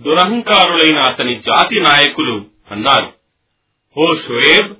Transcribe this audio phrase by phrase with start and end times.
[0.00, 3.12] దురహంకారులైన అతని జాతి నాయకులు అన్నారు
[3.96, 4.74] ఓ షోయేబ్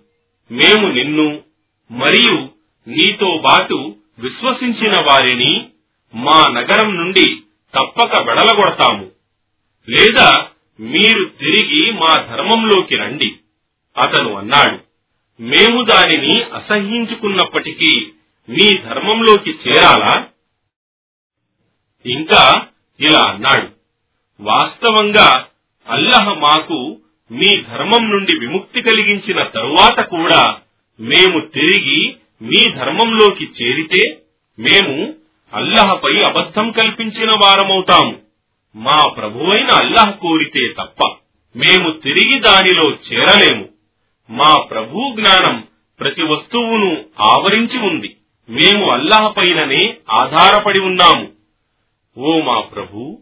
[0.52, 1.42] మేము నిన్ను
[1.90, 2.48] మరియు
[2.88, 5.70] నీతో బాటు విశ్వసించిన వారిని
[6.14, 7.36] మా నగరం నుండి
[7.74, 9.10] తప్పక వెడలగొడతాము.
[9.88, 10.48] లేదా
[10.80, 13.36] మీరు తిరిగి మా ధర్మంలోకి రండి.
[13.98, 14.78] అతను అన్నాడు
[15.42, 18.12] మేము దానిని అసహ్యించుకున్నప్పటికీ
[18.48, 20.28] మీ ధర్మంలోకి చేరాలా?
[22.06, 22.66] ఇంకా
[23.00, 23.79] ఇలా అన్నాడు
[24.40, 25.46] వాస్తవంగా
[25.88, 26.98] అల్లహ మాకు
[27.32, 30.56] మీ ధర్మం నుండి విముక్తి కలిగించిన తరువాత కూడా
[31.00, 34.18] మేము తిరిగి మీ ధర్మంలోకి చేరితే
[34.58, 35.14] మేము
[35.54, 38.16] అల్లహపై అబద్ధం కల్పించిన వారమవుతాము.
[38.76, 41.14] మా ప్రభువైన అల్లహ కోరితే తప్ప
[41.56, 43.68] మేము తిరిగి దానిలో చేరలేము.
[44.30, 45.64] మా ప్రభు జ్ఞానం
[46.00, 48.16] ప్రతి వస్తువును ఆవరించి ఉంది.
[48.50, 51.28] మేము అల్లాహ్ పైననే ఆధారపడి ఉన్నాము.
[52.18, 53.18] ఓ మా ప్రభు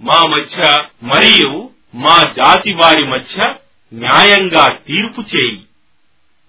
[0.00, 3.54] మా మధ్య మరియు మా జాతి వారి మధ్య
[3.94, 5.62] న్యాయంగా తీర్పు చేయి.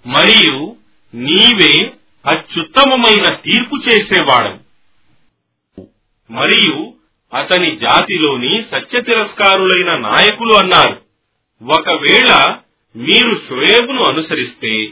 [0.06, 0.76] మరియు
[1.16, 1.94] నీవే
[2.26, 4.60] అత్యుత్తమమైన తీర్పు చేసేవాడవు.
[6.32, 6.94] మరియు
[7.34, 11.02] అతని జాతిలోని సత్య తిరస్కారులైన నాయకులు అన్నారు
[11.64, 12.58] ఒకవేళ
[12.96, 14.88] మీరు షోయేబును అనుసరిస్తే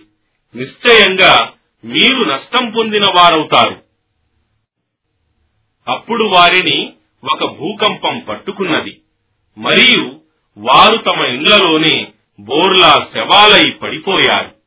[0.56, 1.52] నిశ్చయంగా
[1.86, 3.82] మీరు నష్టం పొందిన వారవుతారు.
[5.88, 6.77] అప్పుడు వారిని
[7.34, 9.02] ఒక భూకంపం పట్టుకున్నది.
[9.58, 10.20] మరియు
[10.58, 12.08] వారు తమ ఇండ్లలోనే
[12.40, 14.58] బోర్లా శవాలై పడిపోయారు.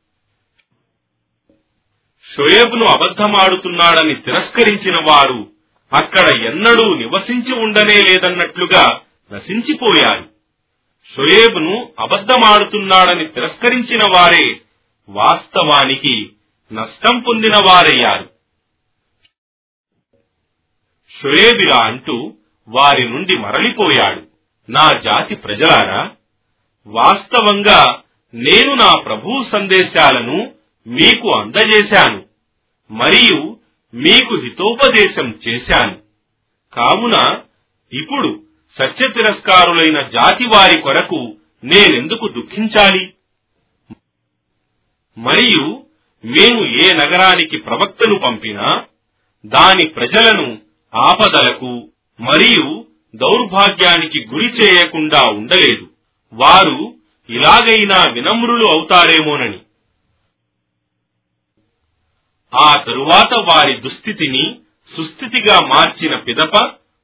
[2.35, 5.51] షోయబ్ను అబద్ధమాడుతున్నాడని తిరస్కరించిన వారు
[5.93, 8.99] అక్కడ ఎన్నడూ నివసించి ఉండనే లేదన్నట్లుగా
[9.33, 10.31] నశించిపోయారు.
[11.15, 14.61] షుయేబ్ను అబద్ధమాడుతున్నాడని తిరస్కరించిన వారే
[15.09, 16.29] వాస్తవానికి
[16.73, 18.29] నష్టం పొందిన వారయ్యారు.
[21.21, 22.33] షోయేబిలా అంటూ
[22.67, 24.27] వారి నుండి మరలిపోయాడు.
[24.69, 26.11] నా జాతి ప్రజలారా
[26.87, 28.01] వాస్తవంగా
[28.33, 30.51] నేను నా ప్రభు సందేశాలను
[30.87, 32.25] మీకు అందజేశాను
[32.91, 33.57] మరియు
[33.93, 35.99] మీకు హితోపదేశం చేశాను.
[36.73, 37.41] కావున
[37.93, 38.43] ఇప్పుడు
[38.83, 43.13] సత్య తిరస్కారులైన జాతి వారి కొరకు నేనెందుకు దుఃఖించాలి?
[45.17, 45.85] మరియు
[46.25, 48.85] మేము ఏ నగరానికి ప్రవక్తను పంపినా
[49.45, 50.59] దాని ప్రజలను
[50.95, 51.90] ఆపదలకు
[52.21, 55.89] మరియు దౌర్భాగ్యానికి గురి చేయకుండా ఉండలేదు.
[56.33, 56.95] వారు
[57.29, 59.59] ఇలాగైనా వినమ్రులు అవుతారేమోనని.
[62.59, 64.55] ఆ తరువాత వారి దుస్థితిని
[64.97, 66.55] సుస్థితిగా మార్చిన పిదప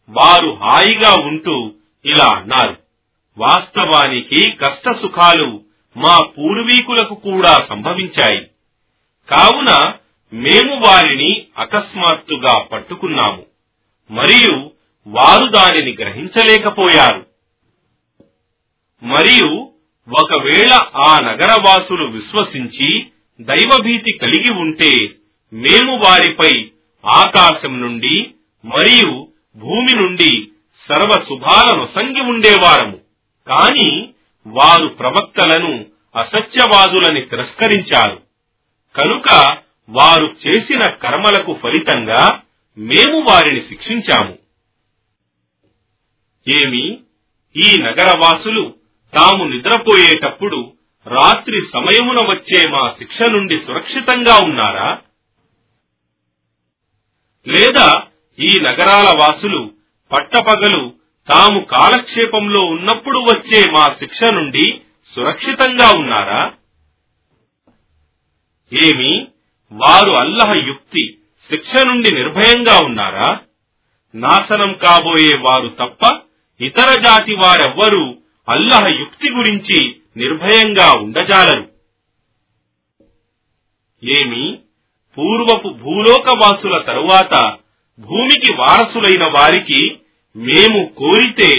[0.09, 1.73] వారు హాయిగా ఉంటూ
[2.05, 2.77] ఇలా అన్నారు.
[3.37, 5.63] వాస్తవానికి కష్ట సుఖాలు
[5.97, 8.41] మా పూర్వీకులకు కూడా సంభవించాయి.
[9.31, 9.93] కావున
[10.33, 13.45] మేము వారిని అకస్మాత్తుగా పట్టుకున్నాము.
[14.11, 14.76] మరియు
[15.07, 17.25] వారు దానిని గ్రహించలేకపోయారు.
[19.03, 19.69] మరియు
[20.23, 23.07] ఒకవేళ ఆ నగరవాసులు విశ్వసించి
[23.41, 25.09] దైవభీతి కలిగి ఉంటే
[25.53, 26.69] మేము వారిపై
[27.05, 28.31] ఆకాశం నుండి
[28.65, 30.47] మరియు భూమి నుండి
[30.89, 32.97] సర్వ శుభాలను సంగి ఉండేవారము.
[33.47, 34.09] కాని
[34.47, 35.85] వారు ప్రవక్తలను
[36.15, 38.21] అసత్యవాదులని తిరస్కరించారు.
[38.95, 39.57] కనుక
[39.89, 42.41] వారు చేసిన కర్మలకు ఫలితంగా
[42.77, 44.46] మేము వారిని శిక్షించాము.
[46.47, 46.99] ఏమి?
[47.55, 48.73] ఈ నగరవాసులు
[49.13, 50.73] తాము నిద్రపోయేటప్పుడు
[51.05, 55.01] రాత్రి సమయమున వచ్చే మా శిక్ష నుండి సురక్షితంగా ఉన్నారా?
[57.47, 58.07] లేదా
[58.39, 59.71] ఈ నగరాల వాసులు
[60.11, 60.93] పట్టపగలు
[61.29, 64.81] తాము కాలక్షేపంలో ఉన్నప్పుడు వచ్చే మా శిక్ష నుండి
[65.13, 66.51] సురక్షితంగా ఉన్నారా?
[68.71, 69.27] ఏమి?
[69.71, 71.17] వారు అల్లహ యుక్తి
[71.49, 73.39] శిక్ష నుండి నిర్భయంగా ఉన్నారా?
[74.15, 76.26] నాశనం కాబోయే వారు తప్ప
[76.61, 78.15] ఇతర జాతి వారెవ్వరూ
[78.49, 81.69] అల్లహ యుక్తి గురించి నిర్భయంగా ఉండజాలరు.
[84.03, 84.59] ఏమి?
[85.17, 87.57] పూర్వపు భూలోకవాసుల తరువాత
[87.99, 89.97] భూమికి వారసులైన వారికి
[90.35, 91.53] మేము కోరితే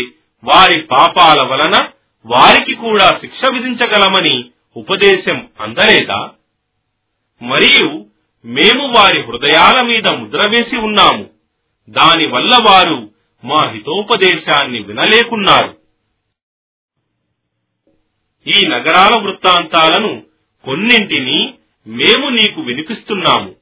[0.45, 1.89] వారి పాపాల వలన
[2.27, 6.31] వారికి కూడా శిక్ష విధించగలమని ఉపదేశం అందలేదా?
[7.43, 8.07] మరియు
[8.45, 11.31] మేము వారి హృదయాల మీద ముద్ర వేసి ఉన్నాము.
[11.91, 13.08] దానివల్ల వారు
[13.45, 15.79] మా హితోపదేశాన్ని వినలేకున్నారు.
[18.47, 20.23] ఈ నగరాల వృత్తాంతాలను
[20.65, 21.55] కొన్నింటిని
[21.87, 23.55] మేము నీకు వినిపిస్తున్నాము.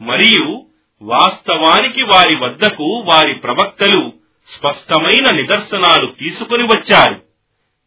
[0.00, 0.66] మరియు
[1.02, 4.12] వాస్తవానికి వారి వద్దకు వారి ప్రవక్తలు
[4.58, 7.22] స్పష్టమైన నిదర్శనాలు తీసుకుని వచ్చారు.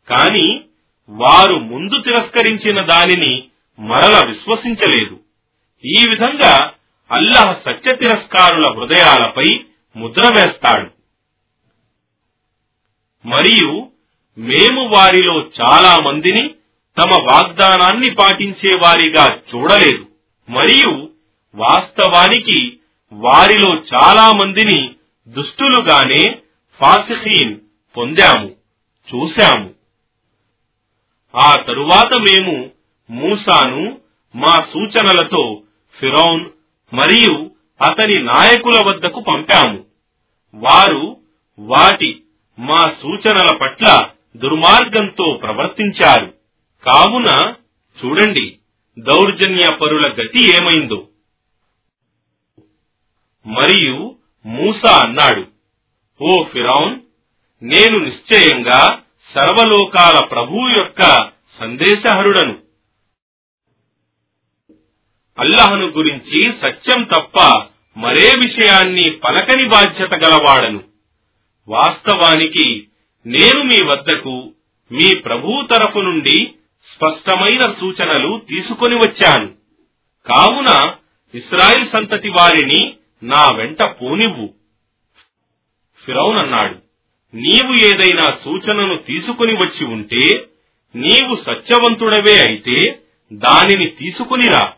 [0.09, 0.61] కాని
[1.09, 3.43] వారు ముందు తిరస్కరించిన దానిని
[3.79, 5.19] మరల విశ్వసించలేదు.
[5.85, 6.73] ఈ విధంగా
[7.11, 9.59] అల్లహ సత్య తిరస్కారుల హృదయాలపై
[9.95, 10.92] ముద్ర వేస్తాడు.
[13.25, 13.87] మరియు
[14.37, 16.49] మేము వారిలో చాలా మందిని
[16.97, 20.05] తమ వాగ్దానాన్ని పాటించే వారిగా చూడలేదు.
[20.49, 21.09] మరియు
[21.55, 22.77] వాస్తవానికి
[23.13, 24.89] వారిలో చాలా మందిని
[25.27, 26.37] దుష్టులుగానే
[26.79, 27.59] ఫాసిహీన్
[27.97, 28.51] పొందాము
[29.15, 29.73] చూశాము.
[31.35, 32.71] ఆ తరువాత మేము
[33.11, 33.97] మూసాను
[34.35, 35.61] మా సూచనలతో
[35.99, 36.49] ఫిరౌన్
[36.93, 39.85] మరియు అతని నాయకుల వద్దకు పంపాము.
[40.55, 41.17] వారు
[41.59, 42.22] వాటి
[42.59, 46.33] మా సూచనల పట్ల దుర్మార్గంతో ప్రవర్తించారు.
[46.85, 47.53] కావున
[48.05, 48.57] చూడండి
[48.99, 51.07] దౌర్జన్య పరుల గతి ఏమైందో.
[53.45, 54.15] మరియు
[54.45, 55.47] మూసా అన్నాడు
[56.21, 56.99] ఓ ఫిరౌన్
[57.63, 58.99] నేను నిశ్చయంగా
[59.35, 62.59] సర్వలోకాల ప్రభువు యొక్క సందేశహరుడను.
[65.39, 67.67] అల్లహను గురించి సత్యం తప్ప
[67.97, 70.92] మరే విషయాన్ని పలకని బాధ్యత గలవాడను.
[71.67, 72.87] వాస్తవానికి
[73.25, 74.53] నేను మీ వద్దకు
[74.91, 76.53] మీ ప్రభువు తరఫు నుండి
[76.95, 79.47] స్పష్టమైన సూచనలు తీసుకొని వచ్చాను.
[80.25, 80.95] కావున
[81.35, 84.53] ఇస్రాయిల్ సంతతి వారిని నా వెంట పోనివ్వు.
[86.05, 86.75] ఫిరౌన్ అన్నాడు
[87.35, 90.47] నీవు ఏదైనా సూచనను తీసుకుని వచ్చి ఉంటే
[90.95, 92.99] నీవు సత్యవంతుడవే అయితే
[93.33, 94.73] దానిని తీసుకునిరా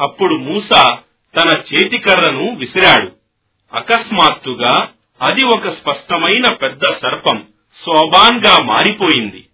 [0.00, 0.68] అప్పుడు మూస
[1.36, 3.19] తన చేతికర్రను విసిరాడు.
[3.72, 7.48] అకస్మాత్తుగా అది ఒక స్పష్టమైన పెద్ద సర్పం
[7.86, 9.46] శోభాన్గా మారిపోయింది.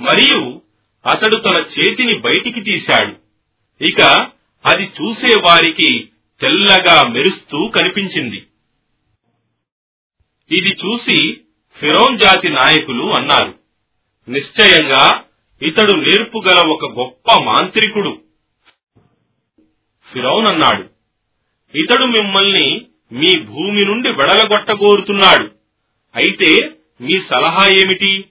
[0.00, 0.62] మరియు
[1.06, 3.16] అతడు తన చేతిని బయటికి తీశాడు.
[3.84, 4.28] ఇక
[4.66, 6.08] అది చూసే వారికి
[6.40, 8.46] తెల్లగా మెరుస్తూ కనిపించింది.
[10.50, 11.40] ఇది చూసి
[11.80, 13.54] ఫిరోన్ జాతి నాయకులు అన్నారు
[14.28, 15.24] నిశ్చయంగా
[15.62, 18.20] ఇతడు నేర్పుగల ఒక గొప్ప మాంత్రికుడు.
[20.12, 20.95] ఫిరౌన్ అన్నాడు
[21.74, 25.50] ఇతడు మిమ్మల్ని మీ భూమి నుండి వెడలగొట్టగోరుతున్నాడు.
[26.16, 26.70] అయితే
[27.00, 28.24] మీ సలహా ఏమిటి?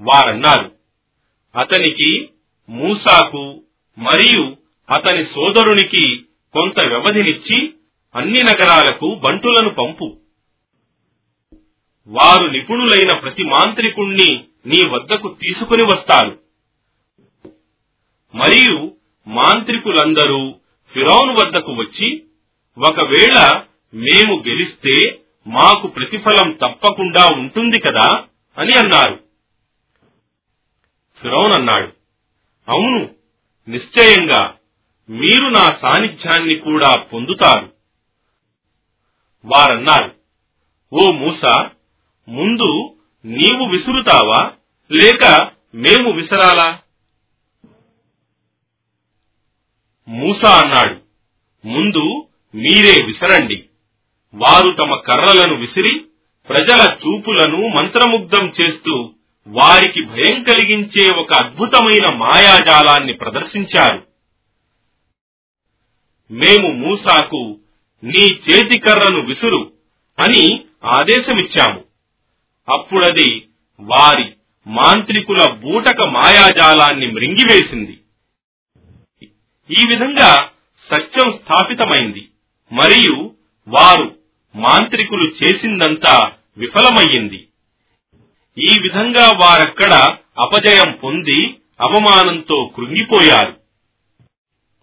[0.00, 0.72] వారన్నారు
[1.56, 2.28] అతనికి
[2.68, 3.62] మూసాకు
[3.98, 4.56] మరియు
[4.90, 7.74] అతని సోదరునికి కొంత వ్యవధినిచ్చి
[8.14, 10.18] అన్ని నగరాలకు బంటులను పంపు.
[12.06, 16.38] వారు నిపుణులైన ప్రతి మాంత్రికుణ్ణి నీ వద్దకు తీసుకుని వస్తారు.
[18.34, 20.54] మరియు మాంత్రికులందరూ
[20.94, 22.24] ఫిరౌన్ వద్దకు వచ్చి
[22.78, 23.62] ఒకవేళ
[23.94, 28.24] మేము గెలిస్తే మాకు ప్రతిఫలం తప్పకుండా ఉంటుంది కదా?
[28.58, 29.20] అని అన్నారు.
[31.22, 31.92] ఫిరౌన్ అన్నాడు
[32.68, 33.10] అవును
[33.68, 34.54] నిశ్చయంగా
[35.10, 37.72] మీరు నా సాన్నిధ్యాన్ని కూడా పొందుతారు.
[39.44, 40.14] వారన్నారు
[40.92, 41.68] ఓ మూస
[42.28, 44.52] ముందు నీవు విసురుతావా
[44.92, 46.80] లేక మేము విసరాలా?
[50.08, 51.00] మూసా అన్నాడు.
[51.66, 53.64] ముందు మీరే విసరండి.
[54.34, 56.04] వారు తమ కర్రలను విసిరి
[56.48, 59.10] ప్రజల చూపులను మంత్రముగ్ధం చేస్తూ
[59.46, 64.06] వారికి భయం కలిగించే ఒక అద్భుతమైన మాయాజాలాన్ని ప్రదర్శించారు.
[66.30, 67.58] మేము మూసాకు
[68.04, 69.72] నీ చేతి కర్రను విసురు
[70.18, 71.84] అని ఆదేశమిచ్చాము.
[72.68, 73.46] అప్పుడది
[73.80, 74.24] వారి
[74.66, 77.98] మాంత్రికుల బూటక మాయాజాలాన్ని మృంగివేసింది.
[79.70, 80.50] ఈ విధంగా
[80.92, 82.28] సత్యం స్థాపితమైంది.
[82.72, 83.30] మరియు
[83.68, 84.18] వారు
[84.56, 87.48] మాంత్రికులు చేసిందంతా విఫలమయ్యింది.
[88.58, 89.92] ఈ విధంగా వారక్కడ
[90.38, 91.46] అపజయం పొంది
[91.80, 93.56] అవమానంతో కృంగిపోయారు.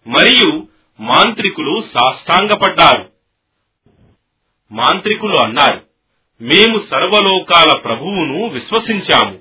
[0.08, 0.66] మరియు
[1.00, 3.12] మాంత్రికులు సాష్టాంగపడ్డారు.
[4.72, 5.86] మాంత్రికులు అన్నారు
[6.40, 9.38] మేము సర్వలోకాల ప్రభువును విశ్వసించాము.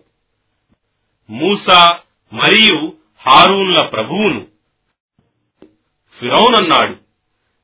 [1.30, 2.00] మూసా
[2.34, 2.94] మరియు
[3.28, 4.51] హారూన్ల ప్రభువును
[6.22, 6.96] ఫిరౌన్ అన్నాడు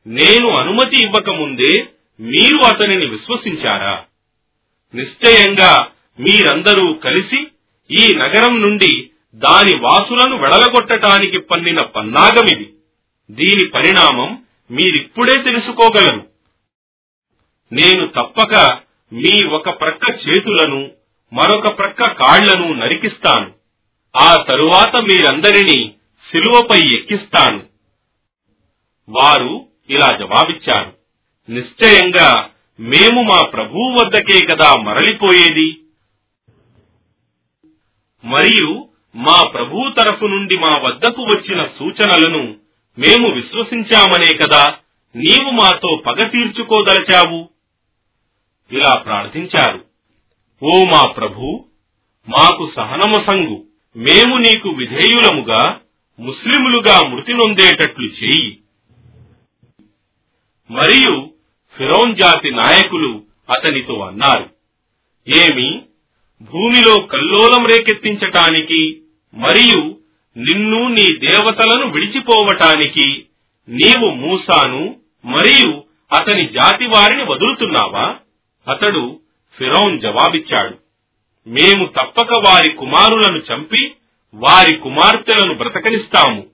[0.10, 1.88] నేను అనుమతి ఇవ్వకముందే
[2.20, 4.04] మీరు అతనిని విశ్వసించారా?
[4.96, 5.88] నిశ్చయంగా
[6.20, 7.48] మీరందరూ కలిసి
[7.92, 12.74] ఈ నగరం నుండి దాని వాసులను వెడలగొట్టటానికి పన్నిన పన్నాగమిది.
[13.32, 16.28] దీని పరిణామం మీరిప్పుడే తెలుసుకోగలరు
[17.74, 18.80] నేను తప్పక
[19.14, 20.92] మీ ఒక ప్రక్క చేతులను
[21.34, 23.52] మరొక ప్రక్క కాళ్ళను నరికిస్తాను.
[24.18, 25.94] ఆ తరువాత మీరందరినీ
[26.32, 27.67] శిలువపై ఎక్కిస్తాను.
[29.10, 30.98] వారు ఇలా జవాబిచ్చారు.
[31.50, 32.50] నిశ్చయంగా
[32.80, 35.78] మేము మా ప్రభువు వద్దకే కదా మరలిపోయేది?
[38.26, 42.56] మరియు మా ప్రభువు తరఫు నుండి మా వద్దకు వచ్చిన సూచనలను
[42.98, 44.68] మేము విశ్వసించామనే కదా
[45.16, 47.50] నీవు మాతో పగ తీర్చుకోదలచావు?
[48.72, 49.86] ఇలా ప్రార్థించారు.
[50.64, 51.66] ఓ మా ప్రభు
[52.30, 53.66] మాకు సహనమసంగు
[53.98, 55.80] మేము నీకు విధేయులముగా
[56.20, 58.58] ముస్లిములుగా మృతి నొందేటట్లు చేయి.
[60.70, 61.32] మరియు
[61.76, 64.50] ఫిరౌన్ జాతి నాయకులు అతనితో అన్నారు
[65.28, 65.82] ఏమి?
[66.42, 69.02] భూమిలో కల్లోలం రేకెత్తించటానికి
[69.34, 69.98] మరియు
[70.38, 73.26] నిన్ను నీ దేవతలను విడిచిపోవటానికి
[73.70, 74.96] నీవు మూసాను
[75.26, 78.20] మరియు అతని జాతి వారిని వదులుతున్నావా?
[78.68, 79.20] అతడు
[79.58, 80.76] ఫిరౌన్ జవాబిచ్చాడు
[81.48, 83.96] మేము తప్పక వారి కుమారులను చంపి
[84.34, 86.48] వారి కుమార్తెలను బ్రతకనిస్తాము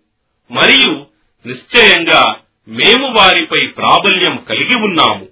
[0.51, 1.05] మరియు
[1.45, 2.23] నిశ్చయంగా
[2.67, 5.27] మేము వారిపై ప్రాబల్యం కలిగి ఉన్నాము.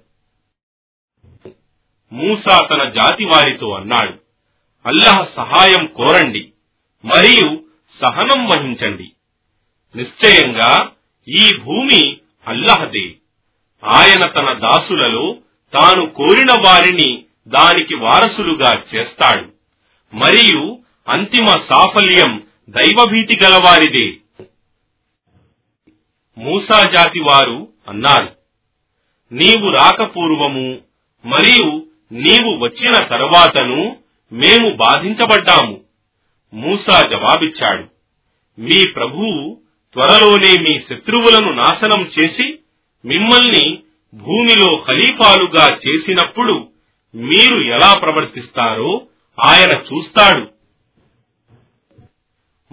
[2.12, 4.14] మూసా తన జాతి వారితో అన్నాడు
[4.86, 6.52] అల్లాహ్ సహాయం కోరండి
[7.04, 7.64] మరియు
[8.04, 9.12] సహనం వహించండి.
[9.96, 10.90] నిశ్చయంగా
[11.28, 13.14] ఈ భూమి అల్లహదే.
[13.84, 15.36] ఆయన తన దాసులలో
[15.74, 19.52] తాను కోరిన వారిని దానికి వారసులుగా చేస్తాడు.
[20.14, 24.21] మరియు అంతిమ సాఫల్యం దైవభీతి గలవారిదే.
[26.38, 28.36] మూసా జాతి వారు అన్నారు.
[29.32, 30.78] నీవు రాకపూర్వము
[31.24, 33.96] మరియు నీవు వచ్చిన తరువాతను
[34.32, 35.80] మేము బాధించబడ్డాము.
[36.54, 37.84] మూసా జవాబిచ్చాడు.
[38.60, 39.58] మీ ప్రభువు
[39.92, 42.58] త్వరలోనే మీ శత్రువులను నాశనం చేసి
[43.04, 43.78] మిమ్మల్ని
[44.14, 46.68] భూమిలో ఖలీఫాలుగా చేసినప్పుడు
[47.14, 49.06] మీరు ఎలా ప్రవర్తిస్తారో
[49.40, 50.48] ఆయన చూస్తాడు.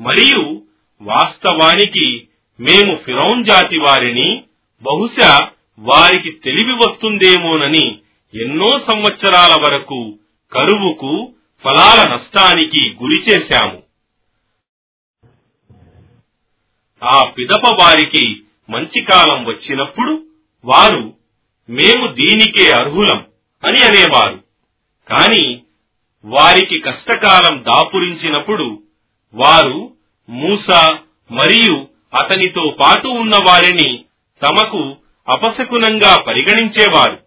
[0.01, 0.61] మరియు
[1.01, 2.27] వాస్తవానికి
[2.59, 4.43] మేము ఫిరౌన్ జాతి వారిని
[4.81, 7.99] బహుశా వారికి తెలివి వస్తుందేమోనని
[8.35, 10.19] ఎన్నో సంవత్సరాల వరకు
[10.51, 13.83] కరువుకు ఫలాల నష్టానికి గురి చేశాము.
[17.03, 20.23] ఆ పిదప వారికి మంచి కాలం వచ్చినప్పుడు
[20.65, 21.13] వారు
[21.69, 23.25] మేము దీనికే అర్హులం
[23.63, 24.43] అని అనేవారు.
[25.07, 25.61] కాని
[26.25, 28.83] వారికి కష్టకాలం దాపురించినప్పుడు
[29.33, 29.93] వారు
[30.29, 30.97] మూస
[31.31, 34.05] మరియు అతనితో పాటు ఉన్న వారిని
[34.43, 34.95] తమకు
[35.27, 37.19] అపశకునంగా పరిగణించేవారు.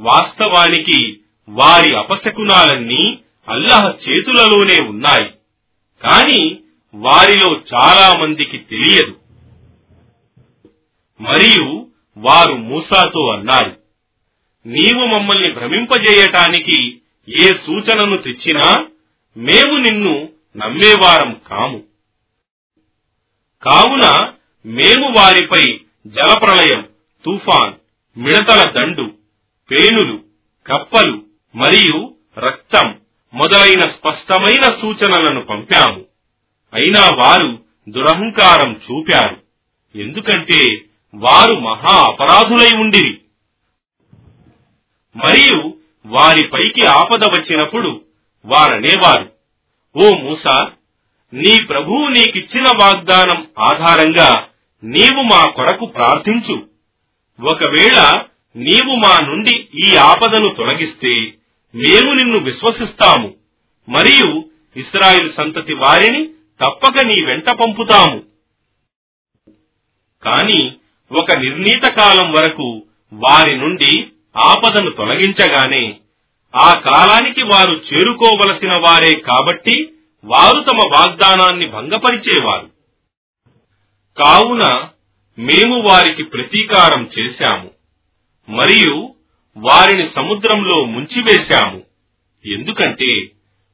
[0.00, 5.30] వాస్తవానికి వారి అపశకునాలన్నీ అల్లహ చేతులలోనే ఉన్నాయి.
[6.02, 6.56] కాని
[6.94, 9.16] వారిలో చాలా మందికి తెలియదు.
[11.20, 11.86] మరియు
[12.16, 13.76] వారు మూసాతో అన్నారు
[14.66, 18.86] నీవు మమ్మల్ని భ్రమింపజేయటానికి ఏ సూచనను తెచ్చినా
[19.36, 21.82] మేము నిన్ను నమ్మేవారం కాము.
[23.62, 24.32] కావున
[24.66, 26.88] మేము వారిపై జలప్రళయం
[27.24, 27.74] తుఫాన్
[28.18, 29.02] మిడతల దండు
[29.70, 30.20] పేనులు
[30.66, 31.22] కప్పలు
[31.54, 33.00] మరియు రక్తం
[33.34, 36.04] మొదలైన స్పష్టమైన సూచనలను పంపాము.
[36.74, 39.42] అయినా వారు దురహంకారం చూపారు.
[39.98, 40.64] ఎందుకంటే
[41.14, 43.20] వారు మహా అపరాధులై ఉండిరి.
[45.16, 45.74] మరియు
[46.06, 48.04] వారిపైకి ఆపద వచ్చినప్పుడు
[48.44, 49.32] వారనేవారు
[49.96, 50.72] ఓ మూసా
[51.34, 54.48] నీ ప్రభువు నీకిచ్చిన వాగ్దానం ఆధారంగా
[54.84, 56.66] నీవు మా కొరకు ప్రార్థించు.
[57.40, 58.22] ఒకవేళ
[58.56, 61.12] నీవు మా నుండి ఈ ఆపదను తొలగిస్తే
[61.74, 63.34] మేము నిన్ను విశ్వసిస్తాము.
[63.88, 64.44] మరియు
[64.76, 66.26] ఇస్రాయిల్ సంతతి వారిని
[66.64, 68.22] తప్పక నీ వెంట పంపుతాము.
[70.22, 70.72] కాని
[71.12, 74.06] ఒక నిర్ణీత కాలం వరకు వారి నుండి
[74.36, 75.96] ఆపదను తొలగించగానే
[76.56, 79.92] ఆ కాలానికి వారు చేరుకోవలసిన వారే కాబట్టి
[80.26, 82.70] వారు తమ వాగ్దానాన్ని భంగపరిచేవారు.
[84.18, 84.88] కావున
[85.38, 87.70] మేము వారికి ప్రతీకారం చేశాము
[88.48, 89.14] మరియు
[89.56, 91.82] వారిని సముద్రంలో ముంచివేశాము.
[92.46, 93.30] ఎందుకంటే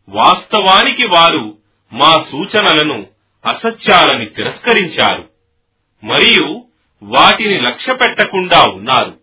[0.09, 1.59] వాస్తవానికి వారు
[1.93, 3.07] మా సూచనలను
[3.47, 5.29] అసత్యాలని తిరస్కరించారు
[6.05, 6.65] మరియు
[7.03, 9.21] వాటిని లక్ష్య పెట్టకుండా ఉన్నారు.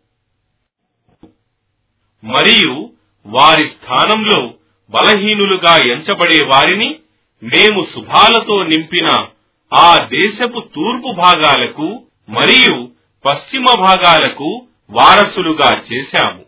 [2.23, 2.93] మరియు
[3.25, 4.53] వారి స్థానంలో
[4.89, 6.99] బలహీనులుగా ఎంచబడే వారిని
[7.43, 9.07] మేము శుభాలతో నింపిన
[9.73, 12.91] ఆ దేశపు తూర్పు భాగాలకు మరియు
[13.25, 16.45] పశ్చిమ భాగాలకు వారసులుగా చేశాము.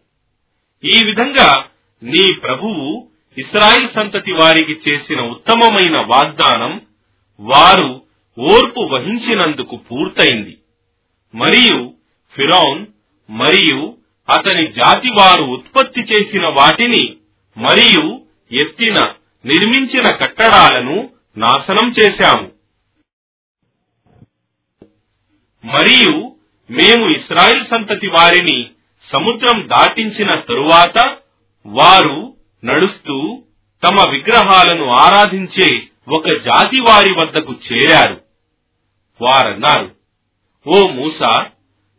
[0.84, 1.66] ఈ విధంగా
[2.04, 3.08] నీ ప్రభువు
[3.38, 6.82] ఇస్రాయిల్ సంతతి వారికి చేసిన ఉత్తమమైన వాగ్దానం
[7.40, 8.06] వారు
[8.40, 10.58] ఓర్పు వహించినందుకు పూర్తయింది.
[11.36, 11.94] మరియు
[12.36, 12.86] ఫిరౌన్
[13.30, 13.96] మరియు
[14.30, 17.16] అతని జాతి వారు ఉత్పత్తి చేసిన వాటిని
[17.58, 18.22] మరియు
[18.52, 18.98] ఎత్తిన
[19.46, 22.52] నిర్మించిన కట్టడాలను నాశనం చేశాము.
[25.66, 26.36] మరియు
[26.72, 28.70] మేము ఇస్రాయిల్ సంతతి వారిని
[29.14, 31.18] సముద్రం దాటించిన తరువాత
[31.66, 33.44] వారు నడుస్తూ
[33.84, 38.22] తమ విగ్రహాలను ఆరాధించే ఒక జాతి వారి వద్దకు చేరారు.
[39.22, 39.96] వారన్నారు
[40.68, 41.50] ఓ మూసా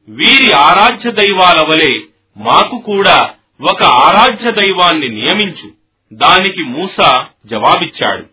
[0.08, 2.00] వీరి ఆరాధ్య దైవాల వలె
[2.36, 3.34] మాకు కూడా
[3.72, 5.81] ఒక ఆరాధ్య దైవాన్ని నియమించు.
[6.12, 8.26] దానికి మూస జవాబిచ్చాడు.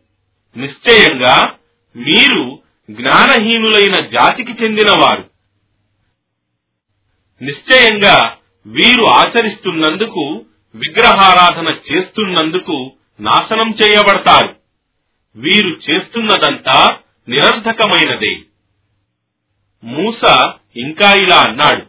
[0.60, 1.56] నిశ్చయంగా
[1.96, 5.30] మీరు జ్ఞానహీనులైన జాతికి చెందినవారు.
[7.42, 8.36] నిశ్చయంగా
[8.68, 10.46] వీరు ఆచరిస్తున్నందుకు
[10.76, 14.56] విగ్రహారాధన చేస్తున్నందుకు నాశనం చేయబడతారు.
[15.36, 16.98] వీరు చేస్తున్నదంతా
[17.30, 18.38] నిరర్ధకమైనదే
[19.84, 21.86] మూస ఇంకా ఇలా అన్నాడు.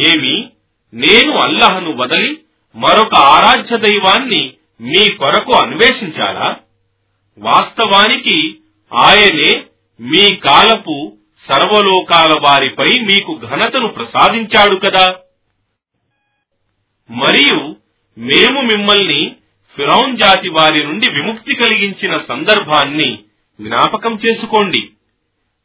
[0.00, 0.50] ఏమి?
[0.94, 2.40] నేను అల్లహను వదలి
[2.76, 6.56] మరొక ఆరాధ్య దైవాన్ని మీ కొరకు అన్వేషించాలా?
[7.38, 8.58] వాస్తవానికి
[8.94, 9.64] ఆయనే
[10.00, 11.16] మీ కాలపు
[11.48, 15.16] సర్వలోకాల వారిపై మీకు ఘనతను ప్రసాదించాడు కదా.
[17.10, 17.76] మరియు
[18.18, 19.36] మేము మిమ్మల్ని
[19.76, 23.18] ఫిరౌన్ జాతి వారి నుండి విముక్తి కలిగించిన సందర్భాన్ని
[23.60, 24.88] జ్ఞాపకం చేసుకోండి.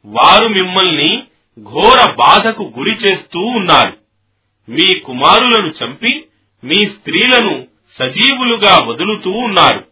[0.04, 1.22] వారు మిమ్మల్ని
[1.62, 3.96] ఘోర బాధకు గురి చేస్తూ ఉన్నారు.
[4.70, 6.24] మీ కుమారులను చంపి
[6.64, 9.86] మీ స్త్రీలను సజీవులుగా వదులుతూ ఉన్నారు.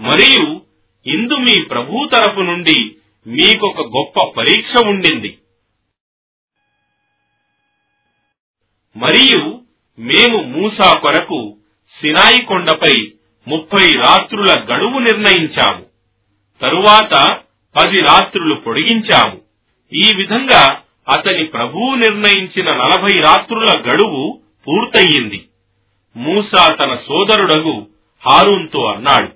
[0.00, 0.60] మరియు
[1.06, 2.96] ఇందు మీ ప్రభు తరపు నుండి
[3.26, 5.38] మీకొక గొప్ప పరీక్ష ఉండింది.
[8.96, 9.60] మరియు
[9.98, 11.56] మేము మూసా కొరకు
[12.00, 13.12] సినాయి కొండపై
[13.48, 15.86] ముప్పై రాత్రుల గడువు నిర్ణయించాము.
[16.60, 17.40] తరువాత
[17.76, 19.40] పది రాత్రులు పొడిగించాము.
[19.92, 25.48] ఈ విధంగా అతని ప్రభువు నిర్ణయించిన నలభై రాత్రుల గడువు పూర్తయింది.
[26.16, 27.86] మూసా తన సోదరుడగు
[28.28, 29.32] హారూన్తో అన్నాడు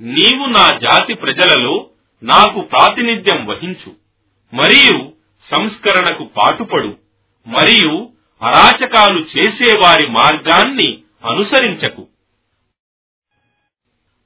[0.00, 1.90] నీవు నా జాతి ప్రజలలో
[2.22, 3.94] నాకు ప్రాతినిధ్యం వహించు
[4.54, 5.12] మరియు
[5.54, 6.98] సంస్కరణకు పాటుపడు
[7.46, 8.10] మరియు
[8.42, 12.08] అరాచకాలు చేసేవారి మార్గాన్ని అనుసరించకు.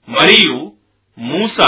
[0.08, 0.72] మరియు
[1.18, 1.64] మూస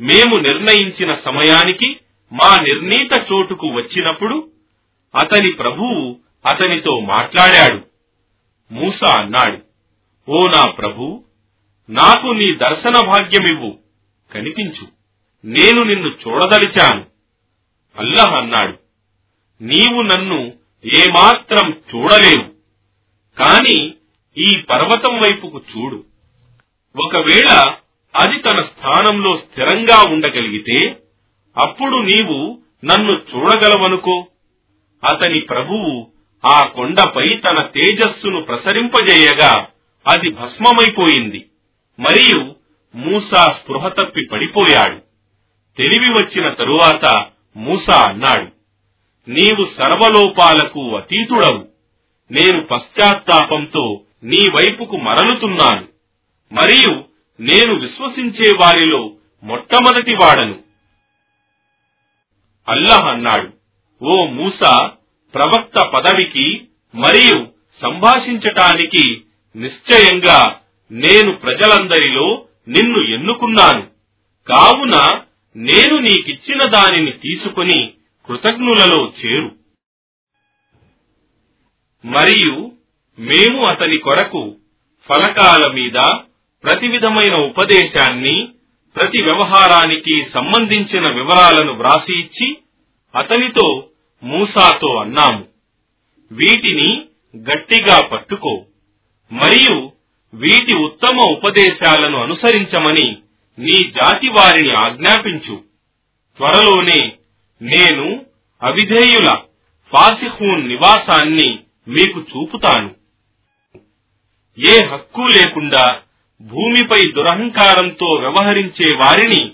[0.00, 1.96] మేము నిర్ణయించిన సమయానికి
[2.32, 4.50] మా నిర్ణీత చోటుకు వచ్చినప్పుడు
[5.14, 7.91] అతని ప్రభువు అతనితో మాట్లాడాడు.
[8.72, 9.58] మూస అన్నాడు
[10.28, 11.24] ఓ నా ప్రభు
[11.90, 13.78] నాకు నీ దర్శన భాగ్యమివ్వు
[14.32, 14.88] కనిపించు.
[15.44, 17.06] నేను నిన్ను చూడదలిచాను.
[17.98, 18.78] అల్లహ అన్నాడు
[19.62, 20.52] నీవు నన్ను
[20.94, 22.50] ఏమాత్రం చూడలేవు
[23.38, 23.94] కాని
[24.38, 26.04] ఈ పర్వతం వైపుకు చూడు.
[26.96, 27.74] ఒకవేళ
[28.16, 31.02] అది తన స్థానంలో స్థిరంగా ఉండగలిగితే
[31.56, 34.26] అప్పుడు నీవు నన్ను చూడగలవనుకో.
[35.10, 36.11] అతని ప్రభువు
[36.44, 39.66] ఆ కొండపై తన తేజస్సును ప్రసరింపజేయగా
[40.06, 41.46] అది భస్మమైపోయింది.
[42.00, 42.54] మరియు
[42.94, 44.96] మూసా స్పృహ తప్పి పడిపోయాడు.
[45.76, 47.26] తెలివి వచ్చిన తరువాత
[47.56, 48.52] మూసా అన్నాడు
[49.30, 51.68] నీవు సర్వలోపాలకు అతీతుడవు.
[52.32, 55.88] నేను పశ్చాత్తాపంతో నీ వైపుకు మరలుతున్నాను.
[56.52, 57.04] మరియు
[57.40, 60.58] నేను విశ్వసించే వారిలో మొట్టమొదటి వాడను.
[62.68, 63.50] అల్లహ్ అన్నాడు
[64.04, 64.90] ఓ మూసా
[65.34, 66.62] ప్రవక్త పదవికి
[66.94, 67.46] మరియు
[67.82, 69.22] సంభాషించటానికి
[69.56, 73.86] నిశ్చయంగా నేను ప్రజలందరిలో నిన్ను ఎన్నుకున్నాను.
[74.48, 75.20] కావున
[75.56, 77.92] నేను నీకిచ్చిన దానిని తీసుకుని
[78.26, 79.50] కృతజ్ఞులలో చేరు.
[82.04, 82.72] మరియు
[83.18, 84.56] మేము అతని కొరకు
[85.08, 85.98] ఫలకాల మీద
[86.64, 88.48] ప్రతి విధమైన ఉపదేశాన్ని
[88.96, 92.56] ప్రతి వ్యవహారానికి సంబంధించిన వివరాలను వ్రాసి ఇచ్చి
[93.14, 93.88] అతనితో
[94.22, 95.44] మూసాతో అన్నాము.
[96.32, 97.04] వీటిని
[97.36, 98.64] గట్టిగా పట్టుకో.
[99.32, 99.92] మరియు
[100.34, 103.16] వీటి ఉత్తమ ఉపదేశాలను అనుసరించమని
[103.58, 105.64] నీ జాతి వారిని ఆజ్ఞాపించు.
[106.36, 107.12] త్వరలోనే
[107.62, 108.26] నేను
[108.62, 109.34] అవిధేయుల
[109.92, 111.58] ఫాసిహూన్ నివాసాన్ని
[111.88, 112.90] మీకు చూపుతాను.
[114.68, 116.00] ఏ హక్కు లేకుండా
[116.40, 119.52] భూమిపై దురహంకారంతో వ్యవహరించే వారిని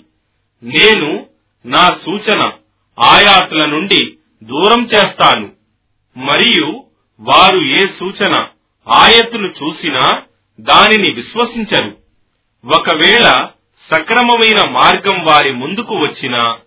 [0.63, 1.25] నేను
[1.65, 2.51] నా సూచన
[2.99, 5.51] ఆయాతుల నుండి దూరం చేస్తాను.
[6.17, 6.83] మరియు
[7.19, 8.47] వారు ఏ సూచన
[8.87, 10.21] ఆయత్తును చూసినా
[10.59, 11.97] దానిని విశ్వసించరు.
[12.65, 13.47] ఒకవేళ
[13.93, 16.57] సక్రమమైన మార్గం వారి ముందుకు వచ్చినా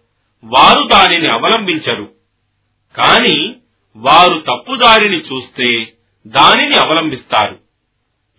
[0.44, 2.12] వారు దానిని అవలంబించరు.
[2.96, 3.56] కాని
[3.96, 5.92] వారు తప్పుదారిని చూస్తే
[6.26, 7.58] దానిని అవలంబిస్తారు.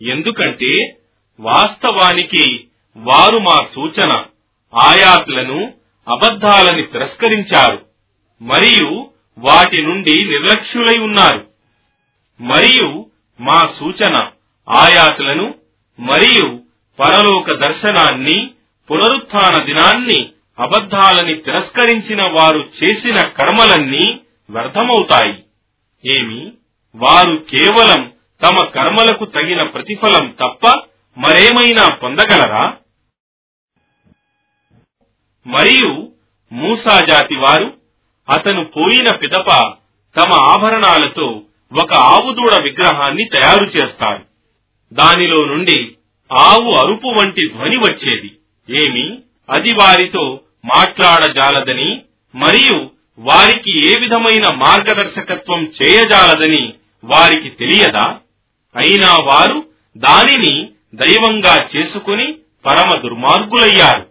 [0.01, 0.97] ఎందుకంటే
[1.39, 2.67] వాస్తవానికి
[2.97, 4.25] వారు మా సూచన
[4.81, 5.73] ఆయాత్లను
[6.07, 7.85] అబద్ధాలని తిరస్కరించారు.
[8.41, 11.47] మరియు వాటి నుండి నిర్లక్ష్యులై ఉన్నారు.
[12.41, 14.31] మరియు మా సూచన
[14.69, 15.55] ఆయాతులను
[15.99, 16.59] మరియు
[16.99, 18.51] పరలోక దర్శనాన్ని
[18.91, 24.19] పునరుత్థాన దినాన్ని అబద్ధాలని తిరస్కరించిన వారు చేసిన కర్మలన్నీ
[24.49, 25.43] వ్యర్థమవుతాయి.
[26.05, 26.51] ఏమి?
[26.95, 30.67] వారు కేవలం తమ కర్మలకు తగిన ప్రతిఫలం తప్ప
[31.17, 32.77] మరేమైనా పొందగలరా?
[35.47, 36.11] మరియు
[36.53, 37.82] మూసా జాతి వారు
[38.29, 39.73] అతను పోయిన పిదప
[40.17, 41.41] తమ ఆభరణాలతో
[41.81, 44.25] ఒక ఆవుదూడ విగ్రహాన్ని తయారు చేస్తారు.
[44.93, 45.95] దానిలో నుండి
[46.31, 48.37] ఆవు అరుపు వంటి ధ్వని వచ్చేది.
[48.69, 49.19] ఏమి?
[49.49, 52.01] అది వారితో మాట్లాడజాలదని
[52.35, 58.19] మరియు వారికి ఏ విధమైన మార్గదర్శకత్వం చేయజాలదని వారికి తెలియదా?
[58.75, 64.07] అయినా వారు దానిని దైవంగా చేసుకుని పరమ దుర్మార్గులయ్యారు.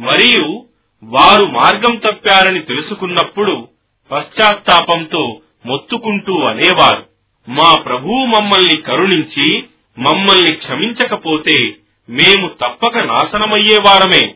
[0.00, 0.66] మరియు
[1.04, 3.68] వారు మార్గం తప్పారని తెలుసుకున్నప్పుడు
[4.10, 7.06] పశ్చాత్తాపంతో మొత్తుకుంటూ అనేవారు.
[7.48, 9.64] మా ప్రభువు మమ్మల్ని కరుణించి
[9.98, 11.76] మమ్మల్ని క్షమించకపోతే
[12.08, 14.34] మేము తప్పక నాశనమయ్యేవారమే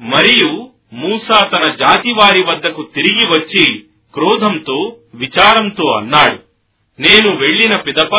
[0.00, 6.38] మరియు మూసా తన జాతి వారి వద్దకు తిరిగి వచ్చి క్రోధంతో విచారంతో అన్నాడు
[7.00, 8.14] నేను వెళ్ళిన పిదప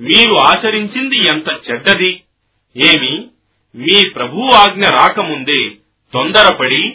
[0.00, 2.22] మీరు ఆచరించింది ఎంత చెడ్డది.
[2.76, 3.26] ఏమి?
[3.76, 5.70] మీ ప్రభు ఆజ్ఞ రాకముందే
[6.12, 6.88] తొందరపడి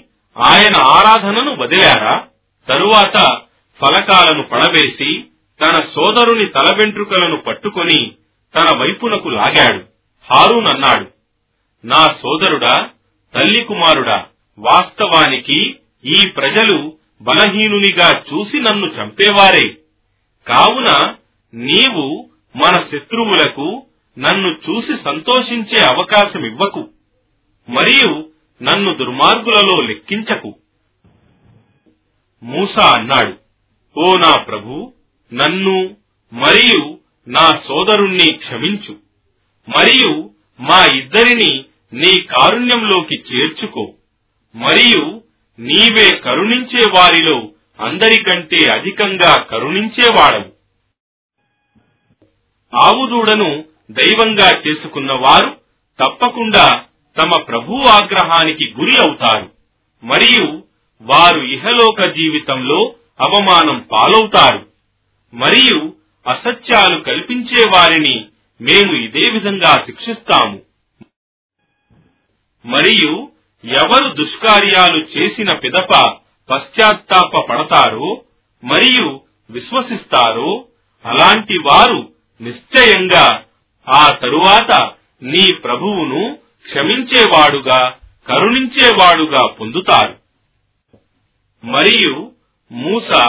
[0.46, 2.26] ఆయన ఆరాధనను వదిలారా?
[2.68, 3.42] తరువాత
[3.82, 5.24] ఫలకాలను పడవేసి
[5.62, 8.12] తన సోదరుని తల వెంట్రుకలను పట్టుకొని
[8.56, 9.84] తన వైపునకు లాగాడు.
[10.32, 11.08] హారూన్ అన్నాడు
[11.88, 12.90] నా సోదరుడా
[13.40, 14.26] తల్లి కుమారుడా
[14.60, 19.68] వాస్తవానికి ఈ ప్రజలు బలహీనునిగా చూసి నన్ను చంపేవారే.
[20.48, 21.16] కావున
[21.54, 23.86] నీవు మన శత్రువులకు
[24.20, 26.90] నన్ను చూసి సంతోషించే అవకాశం ఇవ్వకు.
[27.70, 28.30] మరియు
[28.64, 30.56] నన్ను దుర్మార్గులలో లెక్కించకు.
[32.44, 33.38] మూసా అన్నాడు
[33.98, 34.94] ఓ నా ప్రభు
[35.34, 35.98] నన్ను
[36.34, 38.98] మరియు నా సోదరుణ్ణి క్షమించు.
[39.70, 43.94] మరియు మా ఇద్దరిని నీ కారుణ్యంలోకి చేర్చుకో.
[44.56, 45.22] మరియు
[45.60, 47.50] నీవే కరుణించే వారిలో
[47.80, 50.54] అందరికంటే అధికంగా కరుణించేవాడవు
[52.76, 55.58] ఆవుదూడను దైవంగా చేసుకున్న వారు
[56.00, 56.84] తప్పకుండా
[57.22, 59.52] తమ ప్రభు ఆగ్రహానికి గురి అవుతారు.
[60.04, 60.64] మరియు
[61.02, 64.68] వారు ఇహలోక జీవితంలో అవమానం పాలవుతారు.
[65.34, 65.94] మరియు
[66.28, 68.26] అసత్యాలు కల్పించే వారిని
[68.62, 70.62] మేము ఇదే విధంగా శిక్షిస్తాము.
[72.66, 73.32] మరియు
[73.66, 76.14] ఎవరు దుష్కార్యాలు చేసిన పిదప
[76.50, 78.22] పశ్చాత్తాప పడతారో
[78.64, 80.66] మరియు విశ్వసిస్తారో
[81.06, 83.44] అలాంటి వారు నిశ్చయంగా
[83.90, 84.92] ఆ తరువాత
[85.24, 87.94] నీ ప్రభువును క్షమించేవాడుగా
[88.28, 90.16] కరుణించేవాడుగా పొందుతారు.
[91.66, 92.32] మరియు
[92.72, 93.28] మూస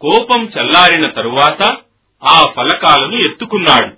[0.00, 1.76] కోపం చల్లారిన తరువాత
[2.24, 3.96] ఆ ఫలకాలను ఎత్తుకున్నాడు.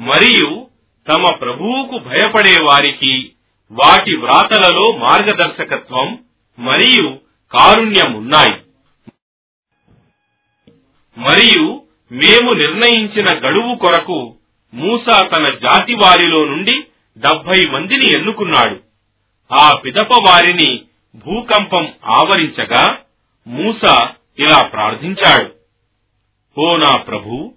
[0.00, 0.66] మరియు
[1.08, 3.32] తమ ప్రభువుకు భయపడే వారికి
[3.72, 6.24] వాటి వ్రాతలలో మార్గదర్శకత్వం
[6.58, 7.08] మరియు
[7.52, 8.54] కారుణ్యం ఉన్నాయి
[11.18, 14.36] మరియు మేము నిర్ణయించిన గడువు కొరకు
[14.74, 16.74] మూసా తన జాతి వారిలో నుండి
[17.18, 18.80] డెబ్బై మందిని ఎన్నుకున్నాడు.
[19.52, 20.82] ఆ పిదప వారిని
[21.14, 22.98] భూకంపం ఆవరించగా
[23.46, 25.54] మూసా ఇలా ప్రార్థించాడు.
[26.60, 27.54] ఓ నా ప్రభు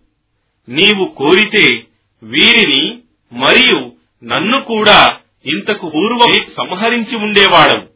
[0.69, 1.83] నీవు కోరితే
[2.23, 2.99] వీరిని
[3.33, 3.91] మరియు
[4.23, 7.89] నన్ను కూడా ఇంతకు పూర్వం సంహరించి ఉండేవాడు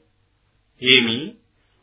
[0.82, 1.32] ఏమి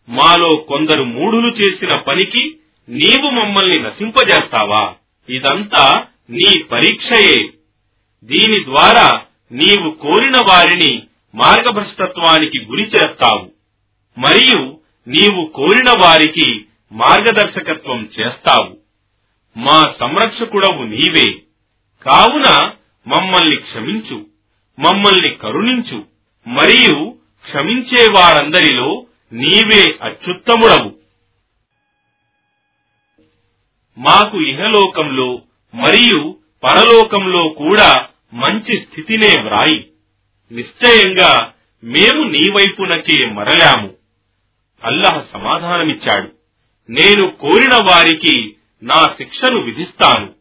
[0.09, 2.57] మాలో కొందరు మూఢులు చేసిన పనికి
[2.89, 4.95] నీవు మమ్మల్ని నశింపజేస్తావా?
[5.29, 7.51] ఇదంతా నీ పరీక్షయే.
[8.25, 11.03] దీని ద్వారా నీవు కోరిన వారిని
[11.35, 13.51] మార్గభ్రష్టత్వానికి గురి చేస్తావు.
[14.19, 18.77] మరియు నీవు కోరిన వారికి మార్గదర్శకత్వం చేస్తావు.
[19.57, 21.33] మా సంరక్షకుడవు నీవే.
[22.03, 22.73] కావున
[23.07, 24.27] మమ్మల్ని క్షమించు
[24.79, 26.05] మమ్మల్ని కరుణించు
[26.47, 30.95] మరియు క్షమించే వారందరిలో నీవే అత్యుత్తముడవు.
[33.99, 35.43] మాకు ఇహలోకంలో
[35.77, 39.87] మరియు పరలోకంలో కూడా మంచి స్థితినే వ్రాయి.
[40.53, 41.53] నిశ్చయంగా
[41.85, 43.91] మేము నీ వైపునకే మరలాము.
[44.85, 46.33] అల్లహ సమాధానమిచ్చాడు.
[46.91, 50.33] నేను కోరిన వారికి నా శిక్షను విధిస్తాను.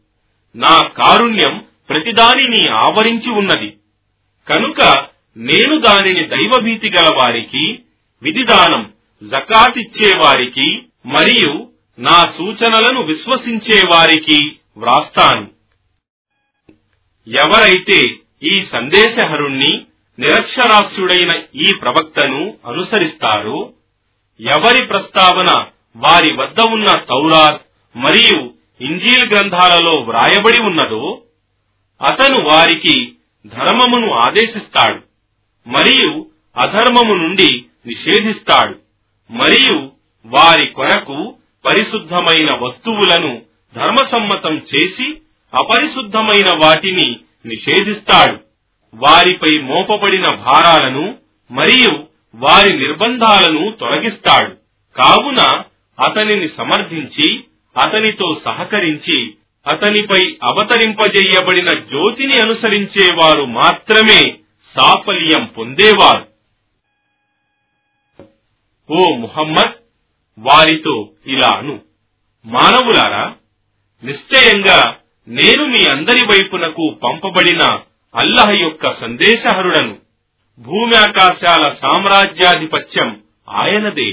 [0.56, 3.76] నా కారుణ్యం ప్రతిదానిని ఆవరించి ఉన్నది.
[4.48, 7.78] కనుక నేను దానిని దైవభీతి గల వారికి
[8.22, 8.92] విధిదానం
[9.28, 11.68] జకాతిచ్చే వారికి మరియు
[11.98, 15.46] నా సూచనలను విశ్వసించే వారికి వ్రాస్తాను.
[17.26, 17.98] ఎవరైతే
[18.42, 19.72] ఈ సందేశహరుణ్ణి
[20.18, 23.58] నిరక్షరాస్యుడైన ఈ ప్రవక్తను అనుసరిస్తారో
[24.40, 25.50] ఎవరి ప్రస్తావన
[25.96, 27.60] వారి వద్ద ఉన్న తౌరాత్
[27.94, 28.38] మరియు
[28.80, 31.04] ఇంజీల్ గ్రంథాలలో వ్రాయబడి ఉన్నదో
[32.00, 32.96] అతను వారికి
[33.44, 35.00] ధర్మమును ఆదేశిస్తాడు
[35.66, 36.10] మరియు
[36.56, 37.50] అధర్మము నుండి
[37.86, 38.76] నిషేధిస్తాడు
[39.30, 39.76] మరియు
[40.24, 41.18] వారి కొరకు
[41.64, 43.32] పరిశుద్ధమైన వస్తువులను
[43.76, 45.14] ధర్మసమ్మతం చేసి
[45.54, 48.40] అపరిశుద్ధమైన వాటిని నిషేధిస్తాడు.
[48.94, 51.18] వారిపై మోపబడిన భారాలను
[51.50, 54.54] మరియు వారి నిర్బంధాలను తొలగిస్తాడు.
[54.96, 55.62] కావున
[56.06, 57.44] అతనిని సమర్థించి
[57.76, 59.34] అతనితో సహకరించి
[59.66, 64.22] అతనిపై అవతరింపజేయబడిన జ్యోతిని అనుసరించేవారు మాత్రమే
[64.80, 66.26] సాఫల్యం పొందేవారు.
[68.90, 69.72] ఓ ముహమ్మద్
[70.38, 71.80] వారితో ఇలా అను.
[72.46, 73.34] మానవులారా
[74.04, 74.96] నిశ్చయంగా
[75.28, 77.78] నేను మీ అందరి వైపునకు పంపబడిన
[78.14, 79.96] అల్లహ యొక్క సందేశహరుడను.
[80.58, 84.12] భూమి ఆకాశాల సామ్రాజ్యాధిపత్యం ఆయనదే.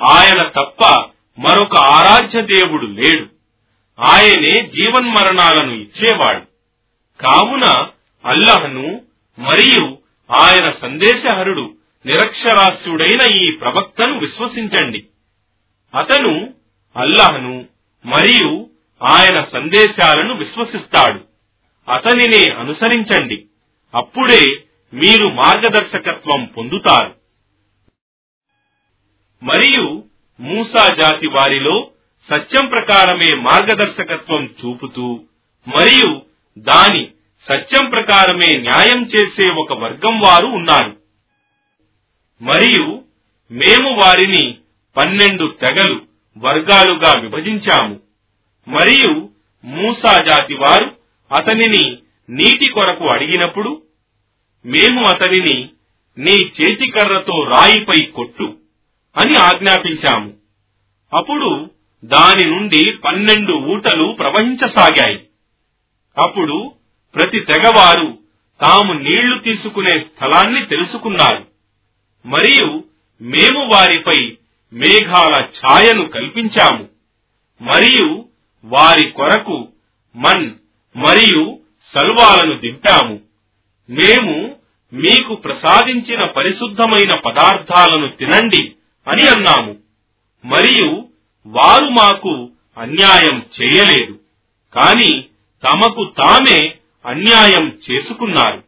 [0.00, 1.06] ఆయన తప్ప
[1.38, 3.26] మరొక ఆరాధ్య దేవుడు లేడు.
[4.00, 6.42] ఆయనే జీవన్మరణాలను ఇచ్చేవాడు.
[7.22, 7.86] కావున
[8.24, 9.00] అల్లహను
[9.38, 9.98] మరియు
[10.40, 11.74] ఆయన సందేశహరుడు
[12.06, 15.04] నిరక్షరాస్యుడైన ఈ ప్రవక్తను విశ్వసించండి.
[15.98, 16.54] అతను
[16.96, 17.64] అల్లహను
[18.06, 18.69] మరియు
[19.02, 21.20] ఆయన సందేశాలను విశ్వసిస్తాడు.
[21.90, 23.44] అతనినే అనుసరించండి.
[23.94, 27.14] అప్పుడే మీరు మార్గదర్శకత్వం పొందుతారు.
[29.42, 30.04] మరియు
[30.40, 31.90] మూసా జాతి వారిలో
[32.30, 35.20] సత్యం ప్రకారమే మార్గదర్శకత్వం చూపుతూ
[35.68, 36.22] మరియు
[36.58, 37.08] దాని
[37.52, 40.96] సత్యం ప్రకారమే న్యాయం చేసే ఒక వర్గం వారు ఉన్నారు.
[42.42, 43.02] మరియు
[43.50, 44.58] మేము వారిని
[44.96, 46.00] పన్నెండు తెగలు
[46.38, 48.09] వర్గాలుగా విభజించాము.
[48.70, 49.28] మరియు
[49.64, 50.96] మూసా జాతి వారు
[51.32, 51.98] అతనిని
[52.30, 53.82] నీటి కొరకు అడిగినప్పుడు
[54.66, 55.68] మేము అతనిని
[56.18, 58.56] నీ చేతికర్రతో రాయిపై కొట్టు
[59.16, 60.32] అని ఆజ్ఞాపించాము.
[61.14, 61.70] అప్పుడు
[62.04, 65.26] దాని నుండి పన్నెండు ఊటలు ప్రవహించసాగాయి.
[66.18, 66.72] అప్పుడు
[67.14, 68.18] ప్రతి తెగవారు
[68.60, 71.46] తాము నీళ్ళు తీసుకునే స్థలాన్ని తెలుసుకున్నారు.
[72.26, 72.84] మరియు
[73.22, 74.36] మేము వారిపై
[74.72, 76.88] మేఘాల ఛాయను కల్పించాము.
[77.62, 78.29] మరియు
[78.64, 79.68] వారి కొరకు
[80.16, 80.50] మన్
[80.96, 81.60] మరియు
[81.98, 83.20] సల్వాలను దింపాము.
[83.90, 84.56] మేము
[84.92, 88.72] మీకు ప్రసాదించిన పరిశుద్ధమైన పదార్థాలను తినండి
[89.08, 89.76] అని అన్నాము.
[90.44, 91.08] మరియు
[91.46, 94.20] వారు మాకు అన్యాయం చేయలేదు
[94.74, 95.24] కాని
[95.64, 96.74] తమకు తామే
[97.06, 98.62] అన్యాయం చేసుకున్నారు.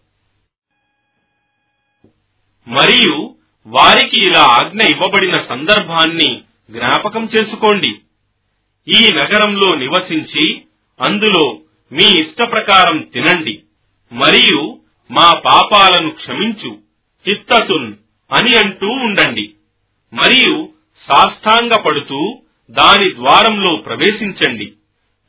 [2.69, 8.01] మరియు వారికి ఇలా ఆజ్ఞ ఇవ్వబడిన సందర్భాన్ని జ్ఞాపకం చేసుకోండి.
[8.89, 10.63] ఈ నగరంలో నివసించి
[11.01, 11.53] అందులో
[11.93, 13.63] మీ ఇష్ట ప్రకారం తినండి.
[14.13, 14.79] మరియు
[15.11, 16.79] మా పాపాలను క్షమించు
[17.29, 17.95] చిత్తతున్
[18.33, 19.51] అని అంటూ ఉండండి.
[20.13, 20.69] మరియు
[21.11, 22.39] సాష్టాంగపడుతూ
[22.71, 24.73] దాని ద్వారంలో ప్రవేశించండి.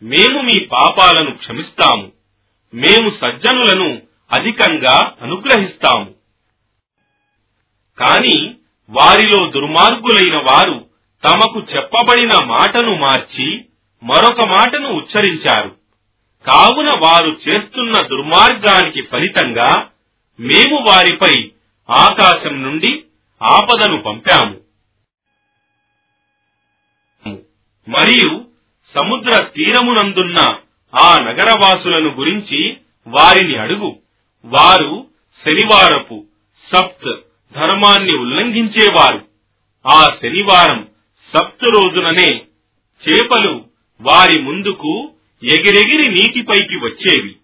[0.04, 2.12] మేము మీ పాపాలను క్షమిస్తాము.
[2.74, 6.14] మేము సజ్జనులను అధికంగా అనుగ్రహిస్తాము.
[8.00, 8.56] కాని
[8.90, 10.83] వారిలో దుర్మార్గులైన వారు
[11.26, 13.66] తమకు చెప్పబడిన మాటను మార్చి
[14.04, 15.76] మరొక మాటను ఉచ్చరించారు.
[16.48, 19.90] కావున వారు చేస్తున్న దుర్మార్గానికి ఫలితంగా
[20.40, 21.52] మేము వారిపై
[21.90, 23.04] ఆకాశం నుండి
[23.44, 24.64] ఆపదను పంపాము.
[27.90, 28.46] మరియు
[28.96, 30.40] సముద్ర తీరమునందున్న
[31.00, 33.96] ఆ నగరవాసులను గురించి వారిని అడుగు.
[34.46, 35.08] వారు
[35.46, 36.26] శనివారపు
[36.76, 37.20] సప్త్
[37.56, 39.26] ధర్మాన్ని ఉల్లంఘించేవారు.
[39.88, 40.88] ఆ శనివారం
[41.36, 42.42] సప్తు రోజుననే
[43.08, 43.66] చేపలు
[44.02, 45.12] వారి ముందుకు
[45.44, 47.36] ఎగిరెగిరి నీటిపైకి వచ్చేవి.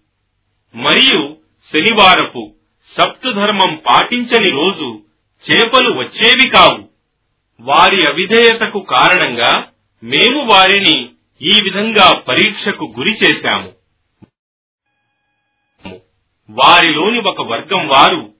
[0.74, 1.36] మరియు
[1.72, 2.54] శనివారపు
[2.98, 5.02] సప్తు ధర్మం పాటించని రోజు
[5.50, 6.88] చేపలు వచ్చేవి కావు.
[7.60, 9.66] వారి అవిధేయతకు కారణంగా
[10.02, 11.08] మేము వారిని
[11.42, 13.72] ఈ విధంగా పరీక్షకు గురి చేశాము.
[16.50, 18.34] వారిలోని ఒక వర్గం వారు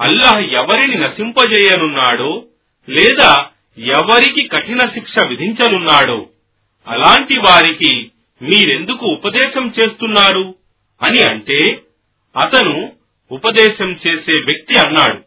[0.00, 2.44] అల్లాహ్ ఎవరిని నశింపజేయనున్నాడో
[2.88, 6.26] లేదా ఎవరికి కఠిన శిక్ష విధించనున్నాడో?
[6.88, 8.10] అలాంటి వారికి
[8.42, 10.54] మీరెందుకు ఉపదేశం చేస్తున్నారు?
[11.02, 11.82] అని అంటే
[12.36, 12.92] అతను
[13.32, 15.22] ఉపదేశం చేసే వ్యక్తి అన్నాడు.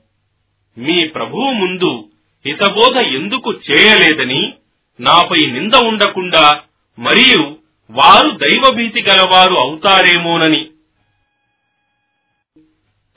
[0.80, 2.10] మీ ప్రభువు ముందు
[2.46, 4.54] హితబోధ ఎందుకు చేయలేదని
[5.00, 6.62] నాపై నింద ఉండకుండా
[7.00, 7.58] మరియు
[7.92, 10.72] వారు దైవభీతి గలవారు అవుతారేమోనని.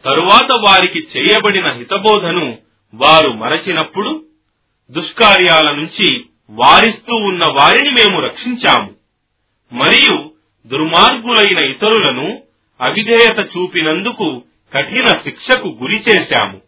[0.05, 2.59] తరువాత వారికి చేయబడిన హితబోధను
[2.95, 4.25] వారు మరచినప్పుడు
[4.91, 8.95] దుష్కార్యాల నుంచి వారిస్తూ ఉన్న వారిని మేము రక్షించాము.
[9.73, 10.31] మరియు
[10.67, 12.43] దుర్మార్గులైన ఇతరులను
[12.81, 14.43] అవిధేయత చూపినందుకు
[14.75, 16.61] కఠిన శిక్షకు గురి చేశాము.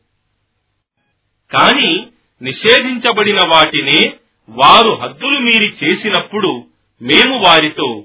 [1.50, 2.06] కాని
[2.42, 4.12] నిషేధించబడిన వాటినే
[4.48, 6.64] వారు హద్దులు మీరి చేసినప్పుడు
[7.02, 8.04] మేము వారితో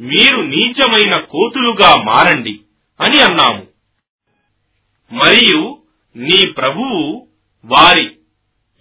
[0.00, 2.60] మీరు నీచమైన కోతులుగా మారండి
[3.00, 3.66] అని అన్నాము.
[5.12, 5.78] మరియు
[6.16, 7.26] నీ ప్రభువు
[7.64, 8.16] వారి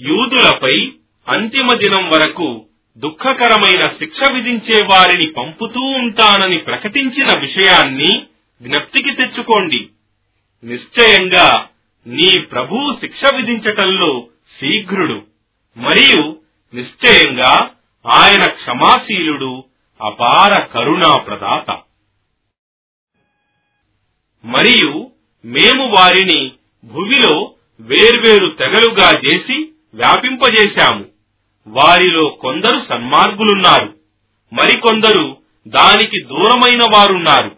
[0.02, 0.92] యూదులపై
[1.28, 2.66] అంతిమ దినం వరకు
[2.98, 8.24] దుఃఖకరమైన శిక్ష విధించే వారిని పంపుతూ ఉంటానని ప్రకటించిన విషయాన్ని
[8.62, 9.90] జ్ఞప్తికి తెచ్చుకోండి.
[10.64, 11.70] నిశ్చయంగా
[12.08, 14.28] నీ ప్రభు శిక్ష విధించటంలో
[14.60, 15.22] శీఘ్రుడు
[15.78, 16.38] మరియు
[16.74, 17.70] నిశ్చయంగా
[18.06, 19.64] ఆయన క్షమాశీలుడు
[20.02, 21.82] అపార కరుణా ప్రదాత
[24.46, 25.12] మరియు
[25.46, 26.52] మేము వారిని
[26.84, 31.06] భువిలో వేర్వేరు తెగలుగా చేసి వ్యాపింపజేశాము.
[31.68, 33.96] వారిలో కొందరు సన్మార్గులున్నారు.
[34.54, 37.58] మరికొందరు దానికి దూరమైన వారున్నారు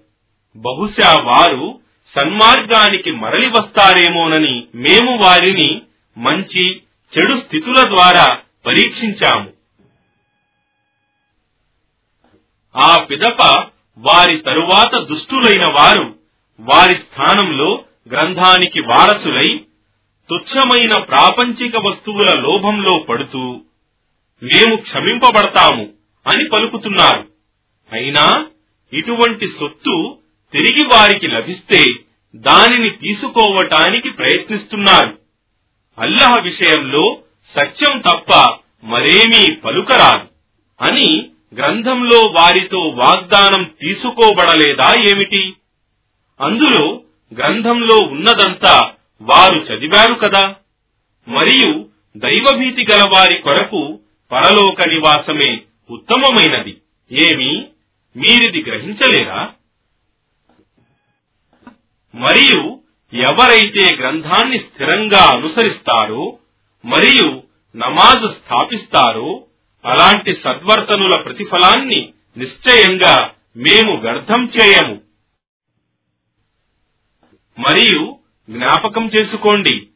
[0.56, 1.80] బహుశా వారు
[2.20, 5.82] సన్మార్గానికి మరలి వస్తారేమోనని మేము వారిని
[6.18, 6.82] మంచి
[7.18, 9.50] చెడు స్థితుల ద్వారా పరీక్షించాము.
[12.78, 13.68] ఆ పిదప
[13.98, 16.16] వారి తరువాత దుష్టులైన వారు
[16.60, 19.65] వారి స్థానంలో గ్రంథానికి వారసులై
[20.30, 23.62] తుచ్చమైన ప్రాపంచిక వస్తువుల లోభంలో పడుతూ
[24.44, 25.90] మేము క్షమింపబడతాము
[26.28, 27.28] అని పలుకుతున్నారు.
[27.92, 28.46] అయినా
[28.94, 30.18] ఇటువంటి సొత్తు
[30.52, 31.86] తిరిగి వారికి లభిస్తే
[32.36, 35.18] దానిని తీసుకోవటానికి ప్రయత్నిస్తున్నారు.
[36.00, 37.22] అల్లహ విషయంలో
[37.56, 40.28] సత్యం తప్ప మరేమీ పలుకరాదు
[40.82, 45.54] అని గ్రంథంలో వారితో వాగ్దానం తీసుకోబడలేదా ఏమిటి?
[46.42, 47.02] అందులో
[47.34, 50.56] గ్రంథంలో ఉన్నదంతా వారు చదివారు కదా.
[51.28, 54.00] మరియు దైవభీతి గల వారి కొరకు
[54.32, 56.82] పరలోక నివాసమే ఉత్తమమైనది.
[57.12, 57.68] ఏమి?
[58.16, 59.54] మీరిది గ్రహించలేరా
[62.16, 62.82] మరియు
[63.14, 66.40] ఎవరైతే గ్రంథాన్ని స్థిరంగా అనుసరిస్తారో
[66.86, 67.44] మరియు
[67.78, 69.46] నమాజు స్థాపిస్తారో
[69.86, 75.02] అలాంటి సద్వర్తనుల ప్రతిఫలాన్ని నిశ్చయంగా మేము వ్యర్థం చేయము.
[77.60, 78.15] మరియు
[78.50, 79.88] జ్ఞాపకం చేసుకోండి.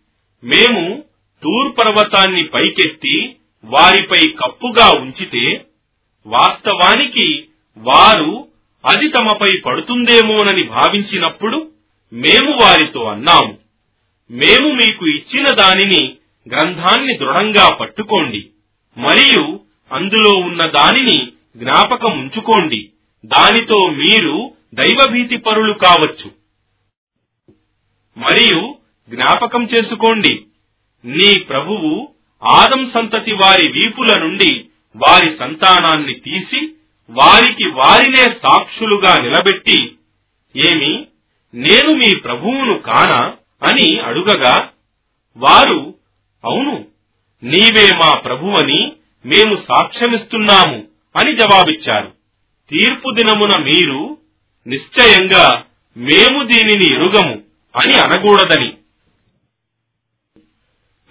[0.43, 1.03] మేము
[1.43, 3.35] తూర్ పర్వతాన్ని పైకెత్తి
[3.65, 5.65] వారిపై కప్పుగా ఉంచితే
[6.25, 7.45] వాస్తవానికి
[7.77, 8.47] వారు
[8.85, 11.71] అది తమపై పడుతుందేమోనని భావించినప్పుడు
[12.13, 13.57] మేము వారితో అన్నాము.
[14.31, 16.13] మేము మీకు ఇచ్చిన దానిని
[16.47, 18.45] గ్రంథాన్ని దృఢంగా పట్టుకోండి.
[18.97, 19.59] మరియు
[19.91, 22.89] అందులో ఉన్న దానిని జ్ఞాపకం ఉంచుకోండి.
[23.25, 26.38] దానితో మీరు దైవభీతి పరులు కావచ్చు.
[28.19, 28.75] మరియు
[29.09, 30.33] జ్ఞాపకం చేసుకోండి.
[31.05, 32.09] నీ ప్రభువు
[32.43, 36.61] ఆదం సంతతి వారి వీపుల నుండి వారి సంతానాన్ని తీసి
[37.09, 39.79] వారికి వారినే సాక్షులుగా నిలబెట్టి
[40.55, 41.07] ఏమి
[41.53, 43.21] నేను మీ ప్రభువును కానా
[43.63, 44.69] అని అడుగగా
[45.37, 45.95] వారు
[46.43, 46.85] అవును
[47.43, 48.91] నీవే మా ప్రభువని
[49.25, 52.09] మేము సాక్ష్యమిస్తున్నాము అని జవాబిచ్చారు.
[52.69, 54.17] తీర్పు దినమున మీరు
[54.67, 55.63] నిశ్చయంగా
[55.97, 57.48] మేము దీనిని ఎరుగము.
[57.75, 58.77] అని అనకూడదని.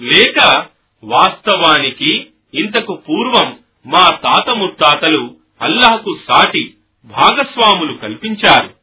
[0.00, 0.66] లేక
[1.04, 8.74] వాస్తవానికి ఇంతకు పూర్వం మా తాత ముత్తాతలు అల్లాహకు సాటి భాగస్వాములు కల్పించారు.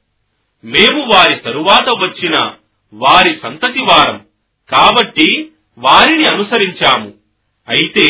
[0.66, 2.52] మేము వారి తరువాత వచ్చిన
[2.94, 4.26] వారి సంతతి వారం
[4.70, 7.14] కాబట్టి వారిని అనుసరించాము.
[7.70, 8.10] అయితే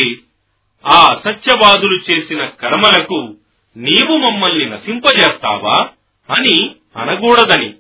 [0.85, 3.35] ఆ అసత్యవాదులు చేసిన కర్మలకు
[3.77, 5.89] నీవు మమ్మల్ని నశింపజేస్తావా
[6.29, 7.73] అని అనకూడదని.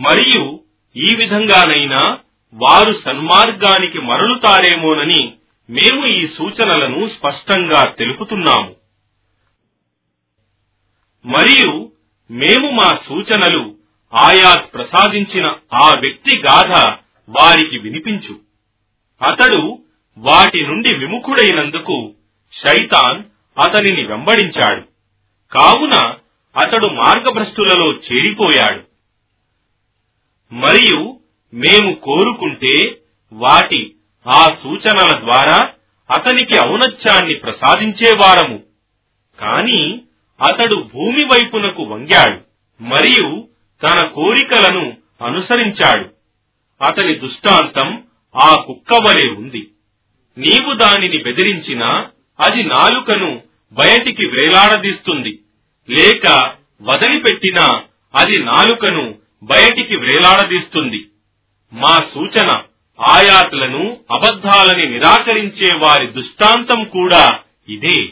[0.00, 0.60] మరియు
[0.96, 2.18] ఈ విధంగానైనా
[2.54, 5.32] వారు సన్మార్గానికి మరలుతారేమోనని
[5.70, 8.74] మేము ఈ సూచనలను స్పష్టంగా తెలుపుతున్నాము.
[11.26, 11.92] మరియు
[12.30, 13.74] మేము మా సూచనలు
[14.14, 16.96] ఆయాత్ ప్రసాదించిన ఆ వ్యక్తి గాథ
[17.28, 18.40] వారికి వినిపించు.
[19.22, 19.78] అతడు
[20.18, 22.14] వాటి నుండి విముఖుడైనందుకు
[22.66, 23.22] శైతాన్
[23.64, 24.82] అతనిని వెంబడించాడు.
[25.52, 26.14] కావున
[26.56, 28.95] అతడు మార్గభ్రష్టులలో చేరిపోయాడు.
[30.52, 31.20] మరియు
[31.54, 32.96] మేము కోరుకుంటే
[33.32, 33.94] వాటి
[34.26, 35.72] ఆ సూచనల ద్వారా
[36.10, 38.62] అతనికి ఔనత్యాన్ని ప్రసాదించేవారము
[39.40, 40.02] కాని
[40.40, 42.40] అతడు భూమి వైపునకు వంగాడు
[42.82, 43.48] మరియు
[43.82, 46.10] తన కోరికలను అనుసరించాడు.
[46.84, 48.02] అతని దుష్టాంతం
[48.36, 49.70] ఆ కుక్క వలె ఉంది.
[50.38, 52.08] నీవు దానిని బెదిరించినా
[52.40, 55.38] అది నాలుకను బయటికి వేలాడదీస్తుంది.
[55.90, 57.82] లేక వదిలిపెట్టినా
[58.14, 61.06] అది నాలుకను బయటికి వేలాడదీస్తుంది
[61.72, 62.62] మా సూచన
[63.00, 68.02] ఆయాతులను అబద్ధాలని నిరాకరించే వారి దృష్టాంతం కూడా ఇదే.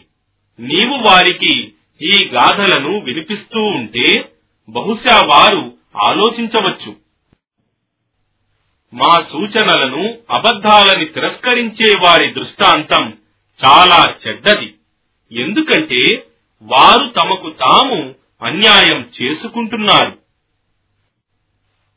[0.61, 4.29] నీవు వారికి ఈ గాథలను వినిపిస్తూ ఉంటే
[4.69, 6.97] బహుశా వారు ఆలోచించవచ్చు.
[8.95, 13.19] మా సూచనలను అబద్ధాలని తిరస్కరించే వారి దృష్టాంతం
[13.67, 14.75] చాలా చెడ్డది.
[15.41, 16.27] ఎందుకంటే
[16.63, 20.24] వారు తమకు తాము అన్యాయం చేసుకుంటున్నారు.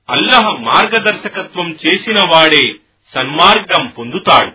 [0.09, 2.75] అల్లహ మార్గదర్శకత్వం చేసిన వాడే
[3.15, 4.51] సన్మార్గం పొందుతాడు.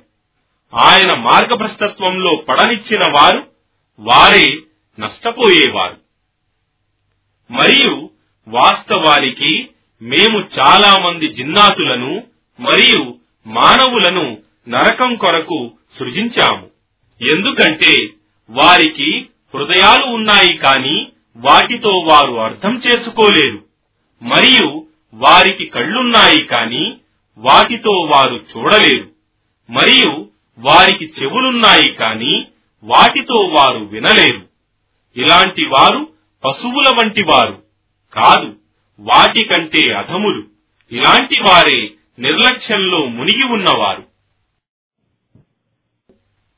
[0.77, 3.47] ఆయన మార్గభ్రష్టత్వంలో పడనిచ్చిన వారు
[3.99, 4.59] వారే
[5.01, 5.97] నష్టపోయేవారు.
[7.51, 8.11] మరియు
[8.49, 9.69] వాస్తవానికి
[10.03, 12.23] మేము చాలా మంది జిన్నాతులను
[12.61, 14.39] మరియు మానవులను
[14.69, 16.71] నరకం కొరకు సృజించాము.
[17.31, 18.09] ఎందుకంటే
[18.51, 23.65] వారికి హృదయాలు ఉన్నాయి కాని వాటితో వారు అర్థం చేసుకోలేరు.
[24.23, 26.99] మరియు వారికి కళ్ళున్నాయి కాని
[27.37, 29.11] వాటితో వారు చూడలేరు.
[29.71, 32.47] మరియు వారికి చెవులున్నాయి కాని
[32.83, 34.49] వాటితో వారు వినలేరు.
[35.17, 36.13] ఇలాంటి వారు
[36.45, 37.63] పశువుల వంటి వారు
[38.13, 38.57] కాదు
[39.01, 40.45] వాటికంటే అధములు.
[40.93, 44.07] ఇలాంటి వారే నిర్లక్ష్యంలో మునిగి ఉన్నవారు.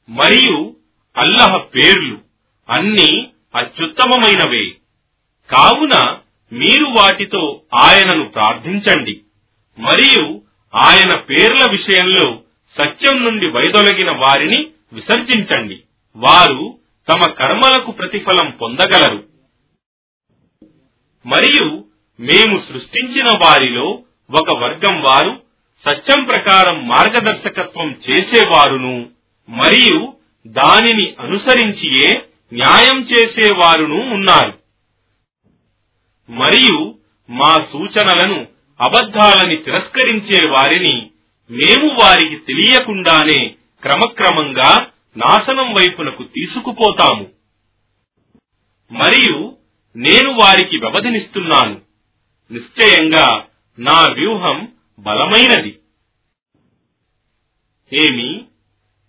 [0.09, 0.76] మరియు
[1.16, 2.18] అల్లహ పేర్లు
[2.70, 4.68] అన్ని అత్యుత్తమమైనవే.
[5.50, 6.18] కావున
[6.55, 9.20] మీరు వాటితో ఆయనను ప్రార్థించండి.
[9.78, 10.40] మరియు
[10.74, 12.38] ఆయన పేర్ల విషయంలో
[12.82, 15.80] సత్యం నుండి వైదొలగిన వారిని విసర్జించండి.
[16.16, 16.78] వారు
[17.09, 19.24] తమ కర్మలకు ప్రతిఫలం పొందగలరు.
[21.26, 21.84] మరియు
[22.20, 25.42] మేము సృష్టించిన వారిలో ఒక వర్గం వారు
[25.88, 29.07] సత్యం ప్రకారం మార్గదర్శకత్వం చేసేవారును
[29.48, 30.14] మరియు
[30.46, 34.63] దానిని అనుసరించియే న్యాయం చేసేవారును ఉన్నారు.
[36.30, 36.98] మరియు
[37.30, 38.46] మా సూచనలను
[38.80, 41.10] అబద్ధాలని తిరస్కరించే వారిని
[41.50, 47.30] మేము వారికి తెలియకుండానే క్రమక్రమంగా నాశనం వైపునకు తీసుకుపోతాము.
[48.92, 49.56] మరియు
[49.96, 51.80] నేను వారికి వ్యవధినిస్తున్నాను.
[52.50, 53.46] నిశ్చయంగా
[53.78, 55.78] నా వ్యూహం బలమైనది.
[57.92, 58.44] ఏమి?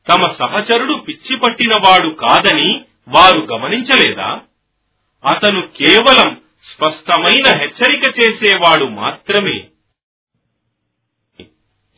[0.10, 4.42] తమ సహచరుడు పిచ్చి పట్టినవాడు కాదని వారు గమనించలేదా?
[5.26, 6.42] అతను కేవలం
[6.74, 9.64] స్పష్టమైన హెచ్చరిక చేసేవాడు మాత్రమే.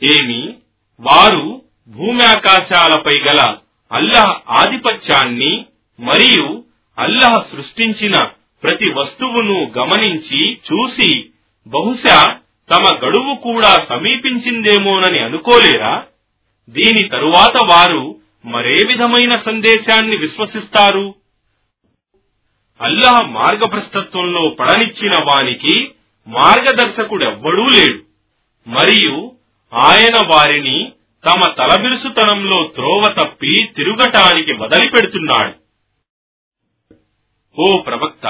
[0.04, 0.54] ఏమి?
[1.00, 3.58] వారు భూమ్యాకాశాలపై గల
[3.92, 5.66] అల్లహ ఆధిపత్యాన్ని
[6.00, 6.64] మరియు
[7.00, 8.24] అల్లహ సృష్టించిన
[8.64, 11.26] ప్రతి వస్తువును గమనించి చూసి
[11.68, 12.40] బహుశా
[12.70, 16.06] తమ గడువు కూడా సమీపించిందేమోనని అనుకోలేరా?
[16.70, 21.16] దీని తరువాత వారు మరే విధమైన సందేశాన్ని విశ్వసిస్తారు?
[22.82, 25.92] అల్లాహ్ మార్గభ్రష్టత్వంలో పడనిచ్చిన వానికి
[26.28, 28.04] మార్గదర్శకుడెవ్వడూ లేడు.
[28.70, 29.32] మరియు
[29.74, 30.94] ఆయన వారిని
[31.26, 35.54] తమ తలబిరుసుతనంలో త్రోవ తప్పి తిరుగటానికి వదిలిపెడుతున్నాడు.
[37.62, 38.28] ఓ ప్రవక్త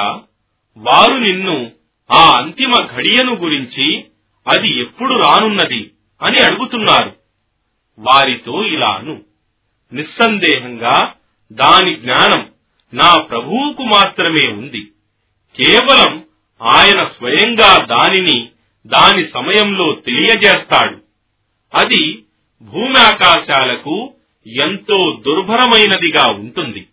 [0.77, 1.71] వారు నిన్ను
[2.11, 4.05] ఆ అంతిమ ఘడియను గురించి
[4.47, 5.91] అది ఎప్పుడు రానున్నది
[6.21, 7.15] అని అడుగుతున్నారు.
[7.99, 9.21] వారితో ఇలాను
[9.93, 11.13] నిస్సందేహంగా
[11.51, 12.51] దాని జ్ఞానం
[12.93, 14.81] నా ప్రభువుకు మాత్రమే ఉంది.
[15.55, 16.23] కేవలం
[16.61, 18.49] ఆయన స్వయంగా దానిని
[18.87, 20.97] దాని సమయంలో తెలియజేస్తాడు.
[21.75, 22.23] అది
[22.61, 24.13] భూమి ఆకాశాలకు
[24.47, 26.87] ఎంతో దుర్భరమైనదిగా ఉంటుంది.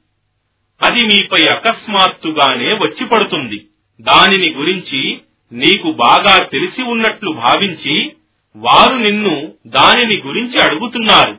[0.83, 3.67] అది మీపై అకస్మాత్తుగానే వచ్చి పడుతుంది.
[4.01, 5.19] దానిని గురించి
[5.53, 8.13] నీకు బాగా తెలిసి ఉన్నట్లు భావించి
[8.57, 11.39] వారు నిన్ను దానిని గురించి అడుగుతున్నారు.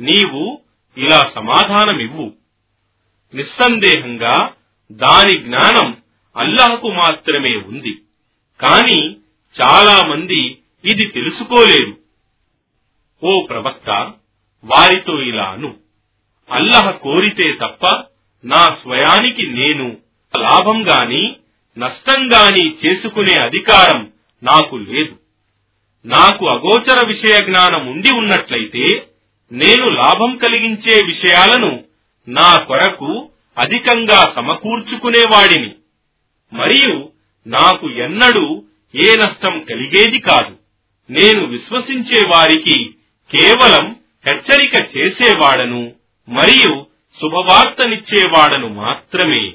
[0.00, 0.60] నీవు
[0.98, 2.32] ఇలా సమాధానమివ్వు.
[3.34, 4.52] నిస్సందేహంగా
[4.92, 5.96] దాని జ్ఞానం
[6.36, 8.02] అల్లాహకు మాత్రమే ఉంది.
[8.60, 9.16] కాని
[9.62, 11.98] చాలా మంది ఇది తెలుసుకోలేరు.
[13.24, 14.12] ఓ ప్రవక్త
[14.64, 15.76] వారితో ఇలాను
[16.50, 18.04] అల్లహ కోరితే తప్ప
[18.44, 19.96] నా స్వయానికి నేను
[20.36, 21.36] లాభం గాని
[21.78, 24.12] నష్టం గాని చేసుకునే అధికారం
[24.42, 25.18] నాకు లేదు.
[26.04, 29.08] నాకు అగోచర విషయ జ్ఞానం ఉండి ఉన్నట్లయితే
[29.52, 31.83] నేను లాభం కలిగించే విషయాలను
[32.28, 35.74] నా కొరకు అధికంగా సమకూర్చుకునేవాడిని.
[36.52, 37.10] మరియు
[37.46, 38.62] నాకు ఎన్నడూ
[38.94, 40.56] ఏ నష్టం కలిగేది కాదు.
[41.10, 42.94] నేను విశ్వసించే వారికి
[43.36, 43.96] కేవలం
[44.26, 45.92] హెచ్చరిక చేసేవాడను
[46.28, 46.86] మరియు
[47.20, 49.52] శుభవార్తనిచ్చేవాడను మాత్రమే.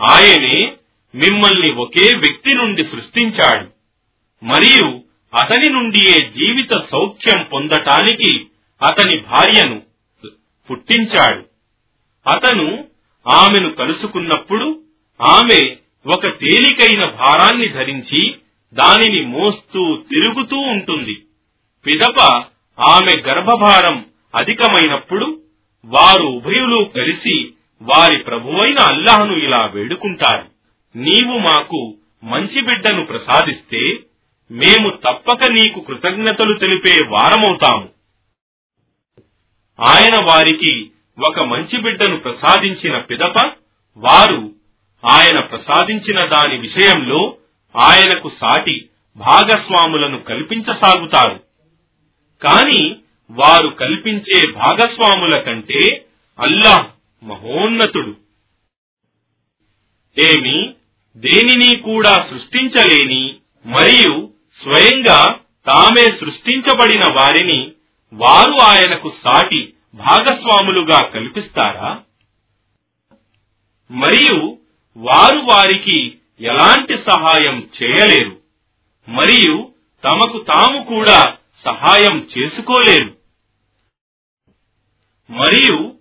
[0.00, 0.72] ఆయనే
[1.14, 3.70] మిమ్మల్ని ఒకే వ్యక్తి నుండి సృష్టించాడు.
[4.44, 5.00] మరియు
[5.34, 8.46] అతని నుండియే జీవిత సౌఖ్యం పొందటానికి
[8.82, 9.82] అతని భార్యను
[10.70, 11.44] పుట్టించాడు.
[12.30, 12.84] అతను
[13.26, 14.80] ఆమెను కలుసుకున్నప్పుడు
[15.20, 18.34] ఆమె ఒక తేలికైన భారాన్ని ధరించి
[18.74, 21.22] దానిని మోస్తూ తిరుగుతూ ఉంటుంది.
[21.86, 22.20] పిదప
[22.80, 25.40] ఆమె గర్భభారం అధికమైనప్పుడు
[25.84, 27.48] వారు ఉభయులు కలిసి
[27.82, 30.46] వారి ప్రభువైన అల్లాహను ఇలా వేడుకుంటారు.
[30.96, 31.94] నీవు మాకు
[32.24, 33.98] మంచి బిడ్డను ప్రసాదిస్తే
[34.50, 37.93] మేము తప్పక నీకు కృతజ్ఞతలు తెలిపే వారమవుతాము.
[39.80, 43.52] ఆయన వారికి ఒక మంచి బిడ్డను ప్రసాదించిన పిదప
[43.96, 44.52] వారు
[45.04, 47.36] ఆయన ప్రసాదించిన దాని విషయంలో
[47.76, 51.40] ఆయనకు సాటి భాగస్వాములను కల్పించసాగుతారు.
[52.42, 52.96] కాని
[53.30, 56.06] వారు కల్పించే భాగస్వాముల కంటే
[56.40, 56.86] అల్లాహ్
[57.24, 58.16] మహోన్నతుడు.
[60.18, 60.74] ఏమి
[61.16, 63.34] దేనిని కూడా సృష్టించలేని
[63.66, 64.30] మరియు
[64.62, 67.72] స్వయంగా తామే సృష్టించబడిన వారిని
[68.14, 72.02] వారు ఆయనకు సాటి భాగస్వాములుగా కల్పిస్తారా?
[73.90, 74.58] మరియు
[74.96, 78.38] వారు వారికి ఎలాంటి సహాయం చేయలేరు.
[79.08, 79.72] మరియు
[80.04, 83.16] తమకు తాము కూడా సహాయం చేసుకోలేరు.
[85.30, 85.94] మరియు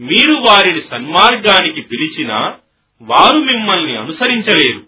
[0.00, 2.58] మీరు వారిని సన్మార్గానికి పిలిచినా
[3.02, 4.86] వారు మిమ్మల్ని అనుసరించలేరు.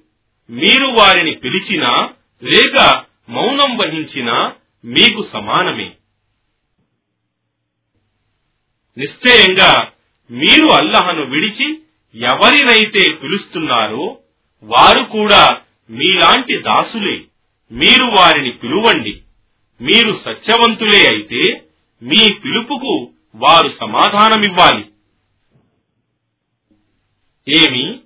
[0.51, 2.09] మీరు వారిని పిలిచినా
[2.43, 4.53] లేక మౌనం వహించినా
[4.85, 5.93] మీకు సమానమే.
[8.99, 9.91] నిశ్చయంగా
[10.31, 11.83] మీరు అల్లహను విడిచి
[12.15, 14.19] ఎవరినైతే పిలుస్తున్నారో
[14.63, 17.21] వారు కూడా మీలాంటి దాసులే.
[17.73, 19.21] మీరు వారిని పిలువండి.
[19.81, 21.65] మీరు సత్యవంతులే అయితే
[22.03, 24.85] మీ పిలుపుకు వారు సమాధానమివ్వాలి.
[27.49, 28.01] ఏమి?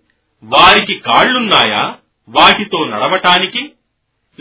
[0.44, 1.94] వారికి కాళ్ళున్నాయా
[2.28, 3.72] వాటితో నడవటానికి?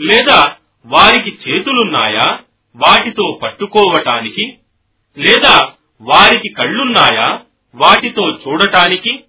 [0.00, 2.38] లేదా వారికి చేతులున్నాయా?
[2.76, 4.58] వాటితో పట్టుకోవటానికి?
[5.18, 7.40] లేదా వారికి కళ్ళున్నాయా?
[7.74, 9.24] వాటితో చూడటానికి?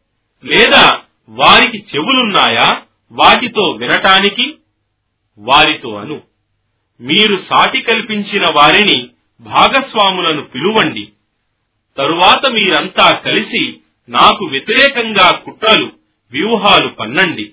[0.45, 2.81] లేదా వారికి చెవులున్నాయా?
[3.11, 4.57] వాటితో వినటానికి?
[5.37, 6.21] వారితో అను.
[7.01, 9.09] మీరు సాటి కల్పించిన వారిని
[9.39, 11.09] భాగస్వాములను పిలువండి.
[11.97, 15.91] తరువాత మీరంతా కలిసి నాకు వ్యతిరేకంగా కుట్రలు
[16.31, 17.51] వ్యూహాలు పన్నండి.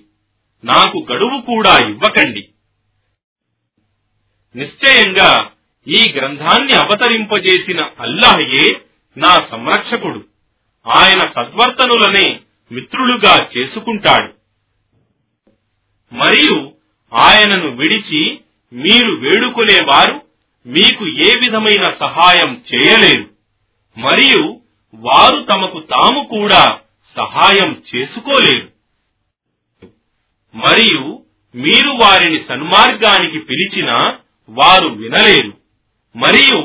[0.63, 2.49] నాకు గడువు కూడా ఇవ్వకండి.
[4.55, 5.49] నిశ్చయంగా
[5.87, 8.81] ఈ గ్రంథాన్ని అవతరింపజేసిన అల్లాహయే
[9.17, 10.21] నా సంరక్షకుడు.
[10.85, 12.39] ఆయన సద్వర్తనులనే
[12.71, 14.33] మిత్రులుగా చేసుకుంటాడు.
[16.11, 16.57] మరియు
[17.11, 18.21] ఆయనను విడిచి
[18.71, 20.21] మీరు వేడుకునేవారు
[20.65, 23.25] మీకు ఏ విధమైన సహాయం చేయలేరు
[23.97, 24.61] మరియు
[24.93, 26.79] వారు తమకు తాము కూడా
[27.15, 28.67] సహాయం చేసుకోలేరు
[30.55, 31.23] మరియు
[31.55, 33.97] మీరు వారిని సన్మార్గానికి పిలిచినా
[34.49, 35.53] వారు వినలేరు
[36.15, 36.59] మరియు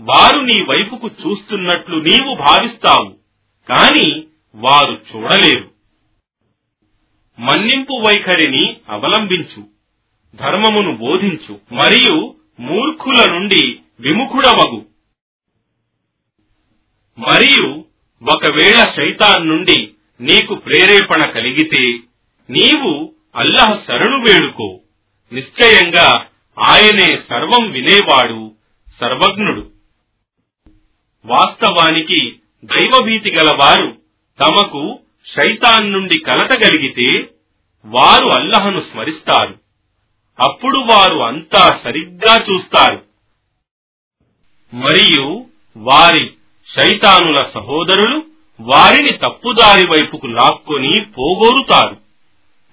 [0.00, 3.16] వారు నీ వైపుకు చూస్తున్నట్లు నీవు భావిస్తావు
[3.68, 4.24] కాని
[4.54, 5.70] వారు చూడలేరు.
[7.38, 9.68] మన్నింపు వైఖరిని అవలంబించు
[10.36, 14.86] ధర్మమును బోధించు మరియు మూర్ఖుల నుండి విముఖుడవగు.
[17.18, 17.84] మరియు
[18.32, 19.90] ఒకవేళ శైతాన్ నుండి
[20.20, 21.98] నీకు ప్రేరేపణ కలిగితే
[22.50, 24.80] నీవు అల్లహ శరణు వేడుకో.
[25.32, 26.26] నిశ్చయంగా
[26.58, 28.54] ఆయనే సర్వం వినేవాడు
[29.00, 29.75] సర్వజ్ఞుడు.
[31.26, 33.98] వాస్తవానికి దైవభీతి గలవారు
[34.40, 34.98] తమకు
[35.36, 37.30] శైతాన్ నుండి కలటగలిగితే
[37.84, 39.58] వారు అల్లహను స్మరిస్తారు.
[40.40, 43.04] అప్పుడు వారు అంతా సరిగ్గా చూస్తారు.
[44.74, 45.46] మరియు
[45.76, 46.30] వారి
[46.76, 48.26] శైతానుల సహోదరులు
[48.60, 51.96] వారిని తప్పుదారి వైపుకు లాక్కొని పోగోరుతారు.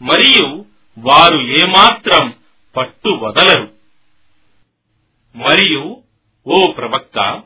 [0.02, 0.66] మరియు
[1.00, 2.34] వారు ఏమాత్రం
[2.78, 3.74] పట్టు వదలరు
[5.36, 5.98] మరియు
[6.48, 7.42] ఓ ప్రవక్త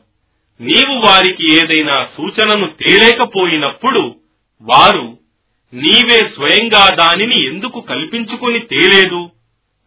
[0.60, 4.14] నీవు వారికి ఏదైనా సూచనను తేలేకపోయినప్పుడు
[4.60, 5.18] వారు
[5.74, 9.30] నీవే స్వయంగా దానిని ఎందుకు కల్పించుకొని తేలేదు?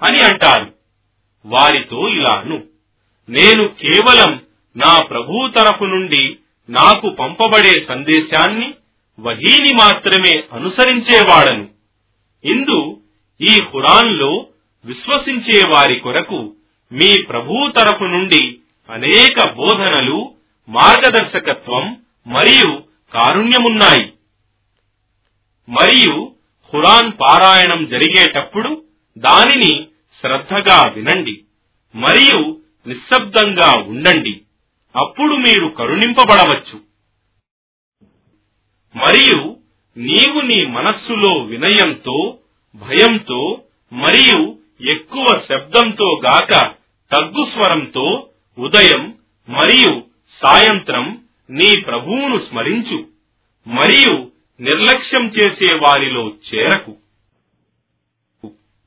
[0.03, 0.73] అని అంటారు.
[1.45, 2.63] వారితో ఇలాను
[3.29, 4.41] నేను కేవలం
[4.77, 6.37] నా ప్రభువు తరపు నుండి
[6.69, 8.73] నాకు పంపబడే సందేశాన్ని
[9.19, 11.67] వహీని మాత్రమే అనుసరించేవాడను.
[12.45, 13.01] ఇందు
[13.41, 14.47] ఈ హురాన్లో
[14.85, 16.53] విశ్వసించే వారి కొరకు
[16.91, 18.57] మీ ప్రభు తరపు నుండి
[18.89, 20.31] అనేక బోధనలు
[20.71, 24.13] మార్గదర్శకత్వం మరియు కారుణ్యమున్నాయి.
[25.69, 26.35] మరియు
[26.71, 28.83] ఖురాన్ పారాయణం జరిగేటప్పుడు
[29.17, 29.87] దానిని
[30.21, 31.43] శ్రద్ధగా వినండి
[31.95, 34.41] మరియు నిశ్శబ్దంగా ఉండండి.
[34.95, 36.79] అప్పుడు మీరు కరుణింపబడవచ్చు.
[38.95, 39.57] మరియు
[39.97, 42.37] నీవు నీ మనస్సులో వినయంతో
[42.75, 43.61] భయంతో
[43.93, 44.57] మరియు
[44.89, 46.75] ఎక్కువ శబ్దంతో గాక
[47.11, 49.17] తగ్గు స్వరంతో ఉదయం
[49.49, 50.10] మరియు
[50.43, 53.07] సాయంత్రం నీ ప్రభువును స్మరించు
[53.67, 54.31] మరియు
[54.61, 56.97] నిర్లక్ష్యం చేసే వారిలో చేరకు.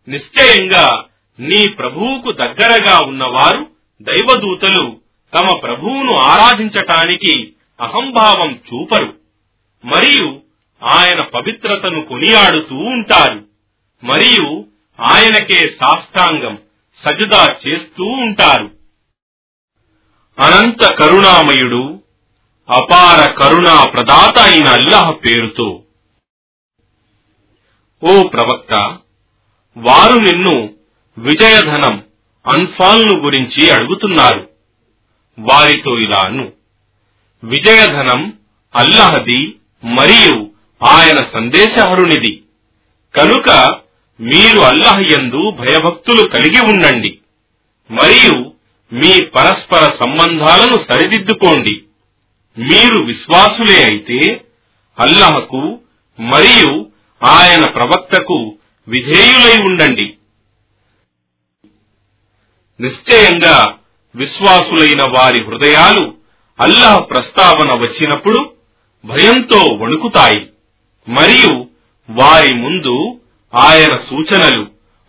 [0.09, 1.05] నిశ్చయంగా
[1.41, 3.71] నీ ప్రభువుకు దగ్గరగా ఉన్నవారు
[4.03, 5.01] దైవదూతలు
[5.37, 9.19] తమ ప్రభువును ఆరాధించటానికి అహంభావం చూపరు
[9.85, 10.41] మరియు
[10.83, 13.47] ఆయన పవిత్రతను కొనియాడుతూ ఉంటారు
[14.05, 14.67] మరియు
[15.01, 16.59] ఆయనకే సాష్టాంగం
[17.05, 18.74] సజదా చేస్తూ ఉంటారు.
[20.39, 22.03] అనంత కరుణామయుడు
[22.71, 25.83] అపార కరుణా ప్రదాత అయిన అల్లాహ్ పేరుతో.
[28.05, 28.99] ఓ ప్రవక్త
[29.77, 30.75] వారు నిన్ను
[31.19, 32.05] విజయధనం
[32.47, 34.49] అన్ఫాల్ను గురించి అడుగుతున్నారు.
[35.39, 36.53] వారితో ఇలాను
[37.45, 38.39] విజయధనం
[38.75, 39.55] అల్లహది
[39.85, 40.51] మరియు
[40.85, 42.43] ఆయన సందేశహరునిది.
[43.19, 43.81] కనుక
[44.21, 47.19] మీరు అల్లహ యందు భయభక్తులు కలిగి ఉండండి.
[47.91, 48.54] మరియు
[48.95, 51.83] మీ పరస్పర సంబంధాలను సరిదిద్దుకోండి.
[52.59, 54.45] మీరు విశ్వాసులే అయితే
[54.99, 55.79] అల్లహకు
[56.21, 56.91] మరియు
[57.25, 60.15] ఆయన ప్రవక్తకు విధేయులై ఉండండి.
[62.81, 63.75] నిశ్చయంగా
[64.17, 66.15] విశ్వాసులైన వారి హృదయాలు
[66.61, 68.53] అల్లహ ప్రస్తావన వచ్చినప్పుడు
[69.05, 70.47] భయంతో వణుకుతాయి.
[71.09, 71.67] మరియు
[72.11, 73.21] వారి ముందు
[73.55, 74.65] ఆయన సూచనలు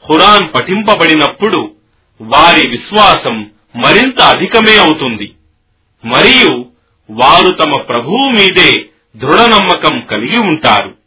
[0.07, 1.75] ఖురాన్ పఠింపబడినప్పుడు
[2.21, 5.35] వారి విశ్వాసం మరింత అధికమే అవుతుంది.
[6.05, 6.65] మరియు
[7.11, 10.97] వారు తమ ప్రభువు మీదే దృఢ నమ్మకం కలిగి ఉంటారు.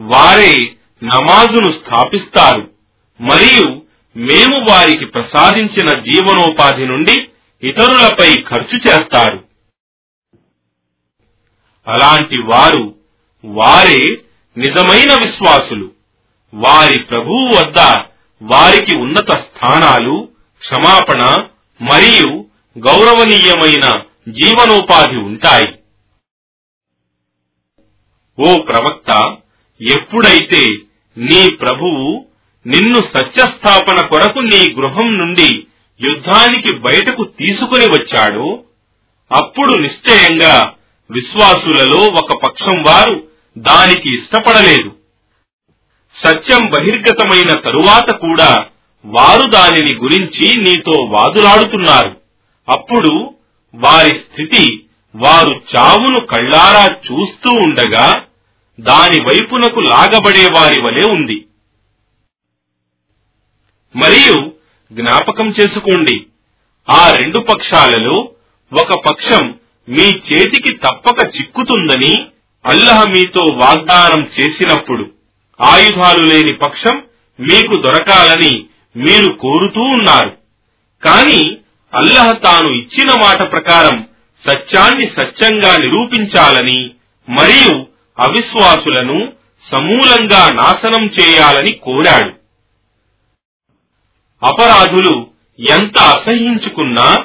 [0.00, 0.56] వారే
[1.04, 2.70] నమాజును స్థాపిస్తారు.
[3.20, 3.82] మరియు
[4.16, 7.28] మేము వారికి ప్రసాదించిన జీవనోపాధి నుండి
[7.62, 9.44] ఇతరులపై ఖర్చు చేస్తారు.
[11.88, 12.94] అలాంటి వారు
[13.44, 14.20] వారే
[14.56, 15.90] నిజమైన విశ్వాసులు.
[16.54, 17.78] వారి ప్రభువు వద్ద
[18.42, 20.28] వారికి ఉన్నత స్థానాలు
[20.60, 21.22] క్షమాపణ
[21.80, 22.28] మరియు
[22.76, 23.86] గౌరవనీయమైన
[24.28, 25.68] జీవనోపాధి ఉంటాయి.
[28.38, 29.36] ఓ ప్రవక్త
[29.80, 30.62] ఎప్పుడైతే
[31.18, 32.26] నీ ప్రభువు
[32.66, 35.66] నిన్ను సత్యస్థాపన కొరకు నీ గృహం నుండి
[36.00, 38.64] యుద్ధానికి బయటకు తీసుకుని వచ్చాడు
[39.30, 40.74] అప్పుడు నిశ్చయంగా
[41.10, 43.28] విశ్వాసులలో ఒక పక్షం వారు
[43.58, 44.90] దానికి ఇష్టపడలేదు.
[46.24, 48.66] సత్యం బహిర్గతమైన తరువాత కూడా
[49.04, 52.20] వారు దానిని గురించి నీతో వాదులాడుతున్నారు.
[52.68, 53.34] అప్పుడు
[53.74, 54.82] వారి స్థితి
[55.16, 58.24] వారు చావును కళ్ళారా చూస్తూ ఉండగా
[58.80, 61.44] దాని వైపునకు లాగబడే వారి వలె ఉంది.
[63.96, 64.52] మరియు
[64.92, 66.26] జ్ఞాపకం చేసుకోండి
[66.90, 68.30] ఆ రెండు పక్షాలలో
[68.72, 69.54] ఒక పక్షం
[69.88, 72.26] మీ చేతికి తప్పక చిక్కుతుందని
[72.66, 75.10] అల్లహ మీతో వాగ్దానం చేసినప్పుడు
[75.62, 77.02] ఆయుధాలు లేని పక్షం
[77.40, 78.64] మీకు దొరకాలని
[78.96, 80.38] మీరు కోరుతూ ఉన్నారు.
[81.04, 81.56] కాని
[81.94, 84.08] అల్లహ తాను ఇచ్చిన మాట ప్రకారం
[84.48, 86.90] సత్యాన్ని సత్యంగా నిరూపించాలని
[87.28, 87.86] మరియు
[88.18, 89.32] అవిశ్వాసులను
[89.72, 92.32] సమూలంగా నాశనం చేయాలని కోరాడు.
[94.46, 95.26] అపరాధులు
[95.58, 97.24] ఎంత అసహించుకున్నా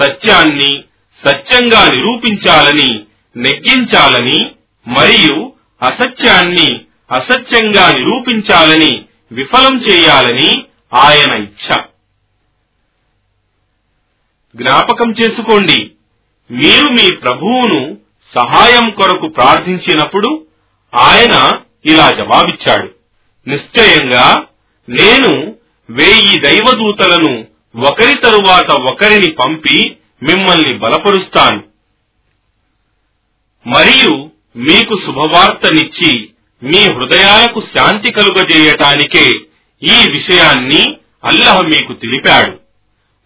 [0.00, 0.84] సత్యాన్ని
[1.26, 3.04] సత్యంగా నిరూపించాలని
[3.36, 4.50] నెగ్గించాలని
[4.88, 5.52] మరియు
[5.82, 6.80] అసత్యాన్ని
[7.12, 10.64] అసత్యంగా నిరూపించాలని విఫలం చేయాలని
[10.94, 11.82] ఆయన ఇచ్ఛ.
[14.56, 15.90] జ్ఞాపకం చేసుకోండి.
[16.50, 17.98] మీరు మీ ప్రభువును
[18.34, 20.46] సహాయం కొరకు ప్రార్థించినప్పుడు
[20.94, 21.52] ఆయన
[21.86, 22.94] ఇలా జవాబిచ్చాడు.
[23.48, 24.46] నిశ్చయంగా
[24.88, 25.56] నేను
[25.90, 27.46] వేయి దైవదూతలను
[27.86, 31.62] ఒకరి తరువాత ఒకరిని పంపి మిమ్మల్ని బలపరుస్తాను.
[33.66, 36.32] మరియు మీకు శుభవార్తనిచ్చి
[36.62, 39.47] మీ హృదయాలకు శాంతి కలుగజేయటానికే
[39.82, 42.58] ఈ విషయాన్ని అల్లహ మీకు తెలిపాడు.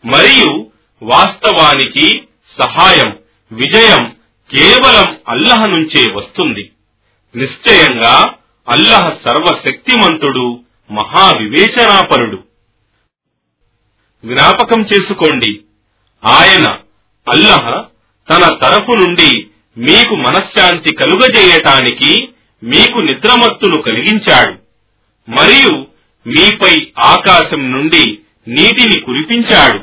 [0.06, 0.70] మరియు
[1.02, 2.22] వాస్తవానికి
[2.62, 3.16] సహాయం
[3.52, 4.16] విజయం
[4.56, 6.70] కేవలం అల్లహ నుంచే వస్తుంది.
[7.36, 8.34] నిశ్చయంగా
[8.68, 12.36] అల్లహ సర్వశక్తిమంతుడు మహావివేచనాపరుడు.
[14.24, 15.60] జ్ఞాపకం చేసుకోండి.
[16.26, 16.78] ఆయన
[17.30, 17.84] అల్లహ
[18.30, 19.46] తన తరఫు నుండి
[19.78, 22.28] మీకు మనశ్శాంతి కలుగజేయటానికి
[22.62, 24.54] మీకు నిద్రమత్తును కలిగించాడు.
[25.30, 25.91] మరియు
[26.26, 28.18] మీపై ఆకాశం నుండి
[28.48, 29.78] నీటిని కురిపించాడు.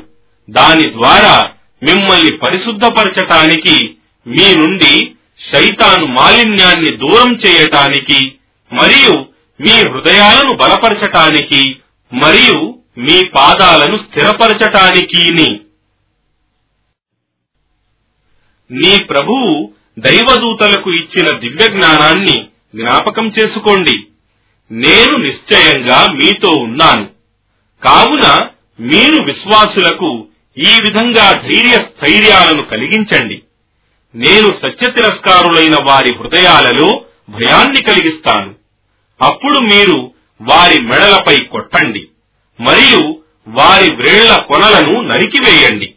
[0.50, 1.50] దాని ద్వారా
[1.82, 3.76] మిమ్మల్ని పరిశుద్ధపరచటానికి
[4.26, 5.10] మీ నుండి
[5.52, 8.32] శైతాను మాలిన్యాన్ని దూరం చేయటానికి
[8.72, 9.14] మరియు
[9.60, 11.62] మీ హృదయాలను బలపరచటానికి
[12.12, 15.22] మరియు మీ పాదాలను స్థిరపరచటానికి
[18.70, 24.09] నీ ప్రభువు దైవదూతలకు ఇచ్చిన దివ్య జ్ఞానాన్ని జ్ఞాపకం చేసుకోండి.
[24.72, 27.10] నేను నిశ్చయంగా మీతో ఉన్నాను.
[27.84, 28.48] కావున
[28.80, 30.26] మీరు విశ్వాసులకు
[30.58, 33.42] ఈ విధంగా ధైర్య స్థైర్యాలను కలిగించండి.
[34.14, 38.54] నేను సత్య తిరస్కారులైన వారి హృదయాలలో భయాన్ని కలిగిస్తాను.
[39.22, 40.12] అప్పుడు మీరు
[40.42, 42.08] వారి మెడలపై కొట్టండి
[42.60, 45.94] మరియు వారి వ్రేళ్ళ కొనలను నరికివేయండి.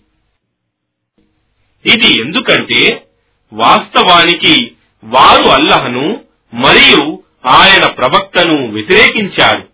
[1.85, 3.07] ఇది ఎందుకంటే
[3.53, 4.71] వాస్తవానికి
[5.03, 6.21] వారు అల్లహను
[6.53, 9.69] మరియు ఆయన ప్రవక్తను వ్యతిరేకించారు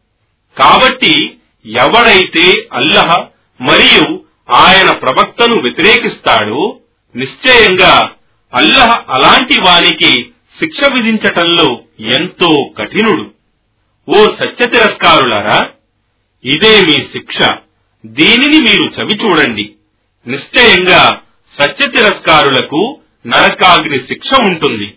[0.59, 3.27] కాబట్టి ఎవడైతే అల్లహ
[3.61, 6.79] మరియు ఆయన ప్రవక్తను వ్యతిరేకిస్తాడో
[7.15, 8.11] నిశ్చయంగా
[8.53, 13.31] అల్లహ అలాంటి వానికి శిక్ష విధించటంలో ఎంతో కఠినుడు.
[14.09, 15.69] ఓ సత్య తిరస్కారులారా
[16.45, 17.37] ఇదే మీ శిక్ష.
[18.05, 19.73] దీనిని మీరు చవి చూడండి.
[20.27, 21.21] నిశ్చయంగా
[21.61, 24.93] సత్య తిరస్కారులకు నరకాగ్ని శిక్ష ఉంటుంది.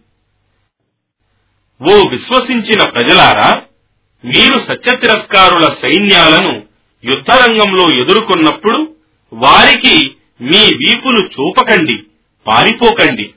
[1.90, 3.62] ఓ విశ్వసించిన ప్రజలారా
[4.24, 6.52] మీరు సత్య తిరస్కారుల సైన్యాలను
[7.04, 8.96] యుద్ధరంగంలో ఎదుర్కొన్నప్పుడు
[9.32, 9.94] వారికి
[10.40, 11.96] మీ వీపులు చూపకండి
[12.46, 13.34] పారిపోకండి.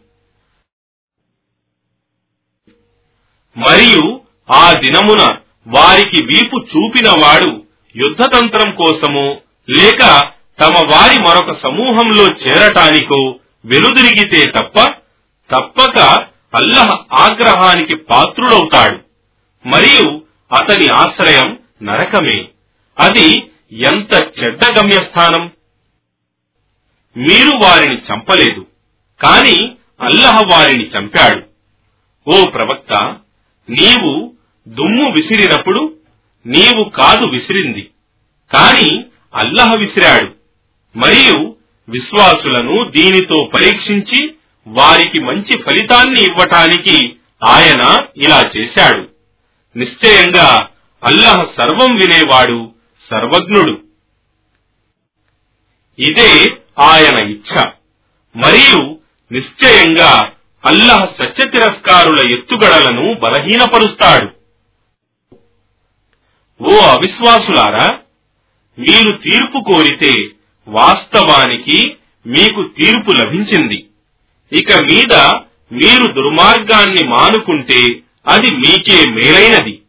[3.55, 4.21] మరియు
[4.51, 5.23] ఆ దినమున
[5.67, 7.51] వారికి వీపు చూపినవాడు
[7.95, 9.27] యుద్ధతంత్రం కోసమో
[9.69, 10.01] లేక
[10.59, 13.19] తమ వారి మరొక సమూహంలో చేరటానికో
[13.65, 14.77] వెనుదిరిగితే తప్ప
[15.49, 15.97] తప్పక
[16.55, 18.99] అల్లహ ఆగ్రహానికి పాత్రుడవుతాడు.
[19.67, 20.21] మరియు
[20.55, 22.45] అతని ఆశ్రయం నరకమే.
[22.99, 25.51] అది ఎంత చెడ్డ గమ్యస్థానం?
[27.17, 28.65] మీరు వారిని చంపలేదు
[29.21, 31.43] కాని అల్లహ వారిని చంపాడు.
[32.35, 33.15] ఓ ప్రవక్త
[33.69, 34.33] నీవు
[34.67, 35.95] దుమ్ము విసిరినప్పుడు
[36.45, 37.89] నీవు కాదు విసిరింది
[38.53, 40.35] కాని అల్లహ విసిరాడు.
[40.97, 41.55] మరియు
[41.89, 44.34] విశ్వాసులను దీనితో పరీక్షించి
[44.67, 49.09] వారికి మంచి ఫలితాన్ని ఇవ్వటానికి ఆయన ఇలా చేశాడు.
[49.77, 50.67] నిశ్చయంగా
[51.03, 52.71] అల్లహ సర్వం వినేవాడు
[53.11, 53.81] సర్వజ్ఞుడు.
[55.99, 57.63] ఇదే ఆయన ఇచ్ఛ.
[58.35, 58.99] మరియు
[59.31, 60.31] నిశ్చయంగా
[60.65, 64.29] అల్లహ సత్య తిరస్కారుల ఎత్తుగడలను బలహీనపరుస్తాడు.
[66.63, 67.99] ఓ అవిశ్వాసులారా
[68.79, 70.29] మీరు తీర్పు కోరితే
[70.67, 71.95] వాస్తవానికి
[72.25, 73.85] మీకు తీర్పు లభించింది.
[74.55, 75.13] ఇక మీద
[75.71, 79.81] మీరు దుర్మార్గాన్ని మానుకుంటే అది మీకే మేలైనది.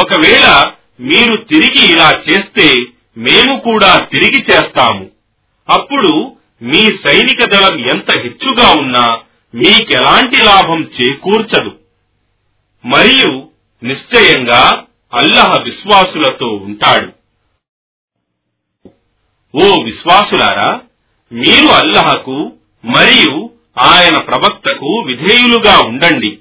[0.00, 2.76] ఒకవేళ మీరు తిరిగి ఇలా చేస్తే
[3.18, 5.10] మేము కూడా తిరిగి చేస్తాము.
[5.68, 9.10] అప్పుడు మీ సైనిక దళం ఎంత హెచ్చుగా ఉన్నా
[9.54, 11.78] మీకెలాంటి లాభం చేకూర్చదు.
[12.84, 13.48] మరియు
[13.84, 14.84] నిశ్చయంగా
[15.14, 17.12] అల్లహ విశ్వాసులతో ఉంటాడు.
[19.54, 20.80] ఓ విశ్వాసులారా
[21.32, 22.52] మీరు అల్లహకు
[22.84, 26.38] మరియు ఆయన ప్రవక్తకు విధేయులుగా ఉండండి.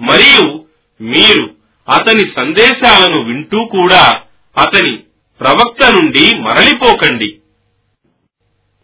[0.00, 0.64] మరియు
[1.00, 1.54] మీరు
[1.88, 4.12] అతని సందేశాలను వింటూ కూడా
[4.58, 4.96] అతని
[5.40, 7.38] ప్రవక్త నుండి మరలిపోకండి.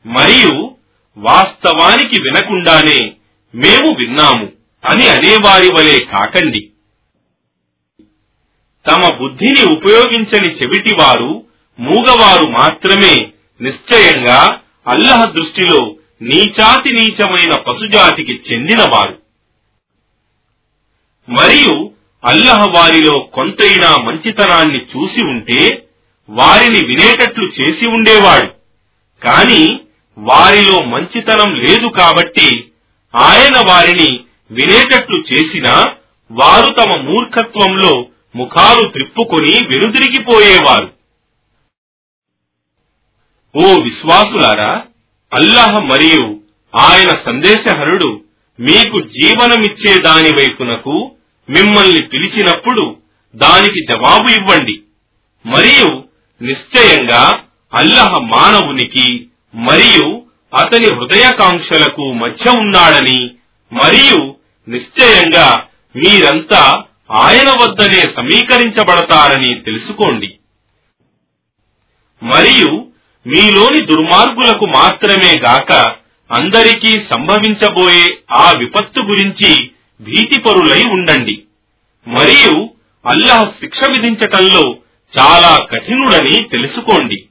[0.06, 0.76] మరియు
[1.18, 3.12] వాస్తవానికి వినకుండానే
[3.54, 4.52] మేము విన్నాము
[4.88, 6.70] అని అనేవారి వలె కాకండి.
[8.90, 11.44] తమ బుద్ధిని ఉపయోగించని చెవిటివారు
[11.80, 19.22] మూగవారు మాత్రమే నిశ్చయంగా అల్లహ దృష్టిలో నీచాతి నీచమైన పశుజాతికి చెందినవారు.
[21.28, 21.90] మరియు
[22.24, 25.88] అల్లహ వారిలో కొంతైనా మంచితనాన్ని చూసి ఉంటే
[26.28, 28.52] వారిని వినేటట్లు చేసి ఉండేవాడు.
[29.24, 29.80] కాని
[30.18, 32.70] వారిలో మంచితనం లేదు కాబట్టి
[33.16, 35.86] ఆయన వారిని వినేటట్లు చేసినా
[36.32, 38.06] వారు తమ మూర్ఖత్వంలో
[38.36, 40.92] ముఖాలు త్రిప్పుకొని వెనుదిరిగిపోయేవారు
[43.56, 44.84] ఓ విశ్వాసులారా
[45.34, 46.40] అల్లాహ్ మరియు
[46.78, 48.24] ఆయన సందేశహరుడు
[48.60, 51.10] మీకు జీవనమిచ్చే దాని వైపునకు
[51.50, 52.96] మిమ్మల్ని పిలిచినప్పుడు
[53.36, 54.82] దానికి జవాబు ఇవ్వండి.
[55.46, 56.04] మరియు
[56.42, 57.42] నిశ్చయంగా
[57.74, 60.22] అల్లహ మానవునికి మరియు
[60.58, 63.30] అతని హృదయకాంక్షలకు మధ్య ఉన్నాడని
[63.72, 64.34] మరియు
[64.68, 65.64] నిశ్చయంగా
[65.96, 70.38] మీరంతా ఆయన వద్దనే సమీకరించబడతారని తెలుసుకోండి.
[72.22, 72.89] మరియు
[73.26, 75.72] మీలోని దుర్మార్గులకు మాత్రమే గాక
[76.32, 81.42] అందరికీ సంభవించబోయే ఆ విపత్తు గురించి భీతిపరులై ఉండండి.
[82.08, 82.70] మరియు
[83.06, 84.76] అల్లాహ్ శిక్ష విధించటంలో
[85.18, 87.24] చాలా కఠినుడని తెలుసుకోండి.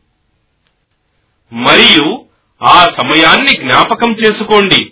[1.53, 2.25] మరియు
[2.63, 4.91] ఆ సమయాన్ని జ్ఞాపకం చేసుకోండి.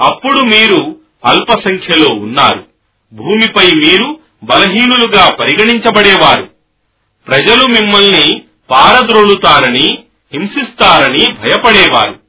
[0.00, 2.64] అప్పుడు మీరు అల్ప సంఖ్యలో ఉన్నారు.
[3.12, 6.50] భూమిపై మీరు బలహీనులుగా పరిగణించబడేవారు.
[7.28, 9.95] ప్రజలు మిమ్మల్ని పారద్రోలుతారని
[10.32, 12.20] హింసిస్తారని భయపడేవారు.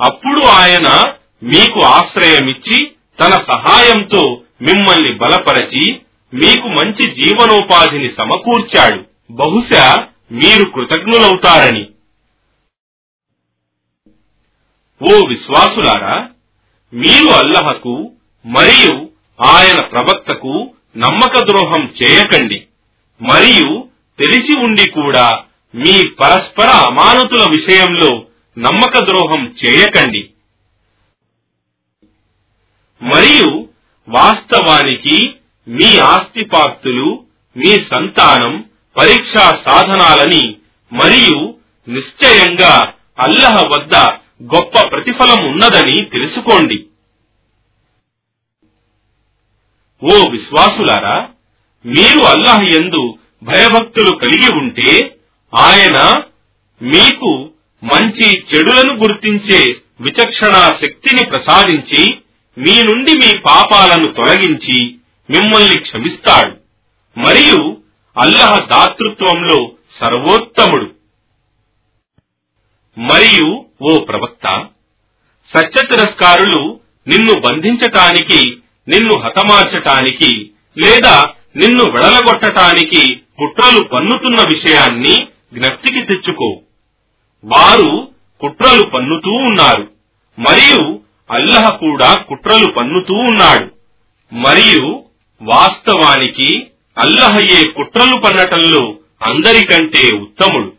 [0.00, 6.00] అప్పుడు ఆయన మీకు ఆశ్రయమిచ్చి తన సహాయంతో మిమ్మల్ని బలపరచి
[6.34, 9.04] మీకు మంచి జీవనోపాధిని సమకూర్చాడు.
[9.30, 11.86] బహుశా మీరు కృతజ్ఞులవుతారని.
[15.02, 16.28] ఓ విశ్వాసులారా
[16.94, 18.12] మీరు అల్లహకు
[18.46, 19.08] మరియు
[19.42, 22.64] ఆయన ప్రవక్తకు నమ్మక ద్రోహం చేయకండి.
[23.22, 23.88] మరియు
[24.18, 25.43] తెలిసి ఉండి కూడా
[25.74, 28.26] మీ పరస్పర అమానతుల విషయంలో
[28.58, 30.30] నమ్మక ద్రోహం చేయకండి.
[33.02, 33.68] మరియు
[34.08, 35.34] వాస్తవానికి
[35.68, 37.24] మీ ఆస్తిపాస్తులు
[37.56, 38.64] మీ సంతానం
[38.96, 40.56] పరీక్షా సాధనాలని
[40.92, 41.58] మరియు
[41.88, 43.96] నిశ్చయంగా అల్లహ వద్ద
[44.54, 46.86] గొప్ప ప్రతిఫలం ఉన్నదని తెలుసుకోండి.
[50.04, 51.28] ఓ విశ్వాసులారా
[51.86, 55.13] మీరు అల్లాహ్ ఎందు భయభక్తులు కలిగి ఉంటే
[55.56, 56.22] ఆయన
[56.82, 57.50] మీకు
[57.82, 62.14] మంచి చెడులను గుర్తించే విచక్షణా శక్తిని ప్రసాదించి
[62.58, 64.94] మీ నుండి మీ పాపాలను తొలగించి
[65.30, 66.56] మిమ్మల్ని క్షమిస్తాడు.
[67.20, 67.76] మరియు
[68.16, 70.94] అల్లహ దాతృత్వంలో సర్వోత్తముడు.
[72.98, 74.66] మరియు ఓ ప్రవక్త
[75.56, 78.50] సత్య తిరస్కారులు నిన్ను బంధించటానికి
[78.88, 81.24] నిన్ను హతమార్చటానికి లేదా
[81.56, 86.60] నిన్ను వెడలగొట్టటానికి కుట్రలు పన్నుతున్న విషయాన్ని జ్ఞప్తికి తెచ్చుకో.
[87.44, 88.08] వారు
[88.40, 89.90] కుట్రలు పన్నుతూ ఉన్నారు.
[90.38, 91.00] మరియు
[91.30, 93.70] అల్లహ కూడా కుట్రలు పన్నుతూ ఉన్నాడు.
[94.34, 95.04] మరియు
[95.42, 96.66] వాస్తవానికి
[96.98, 100.72] అల్లహయే కుట్రలు పన్నటంలో అందరికంటే ఉత్తముడు.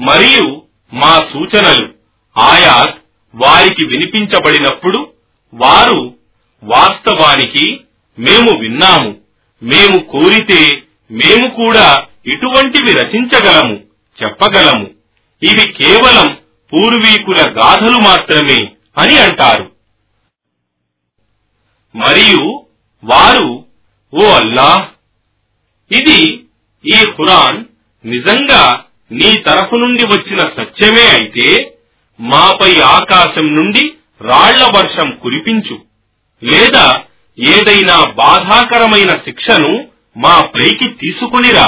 [0.00, 0.62] మరియు
[0.92, 1.94] మా సూచనలు
[2.38, 2.98] ఆయాత్
[3.34, 5.12] వారికి వినిపించబడినప్పుడు
[5.54, 6.14] వారు
[6.64, 7.80] వాస్తవానికి
[8.18, 9.20] మేము విన్నాము.
[9.62, 10.82] మేము కోరితే
[11.14, 13.74] మేము కూడా ఇటువంటివి రచించగలము
[14.18, 14.86] చెప్పగలము.
[15.42, 16.28] ఇవి కేవలం
[16.72, 18.60] పూర్వీకుల గాథలు మాత్రమే
[18.98, 19.66] అని అంటారు.
[21.94, 22.42] మరియు
[23.04, 23.64] వారు
[24.12, 24.84] ఓ అల్లాహ్
[25.90, 26.20] ఇది
[26.84, 27.64] ఈ ఖురాన్
[28.04, 28.62] నిజంగా
[29.12, 31.76] నీ తరఫు నుండి వచ్చిన సత్యమే అయితే
[32.20, 35.76] మాపై ఆకాశం నుండి రాళ్ళ వర్షం కురిపించు.
[36.42, 36.86] లేదా
[37.38, 39.72] ఏదైనా బాధాకరమైన శిక్షను
[40.16, 41.66] మా పైకి తీసుకునిరా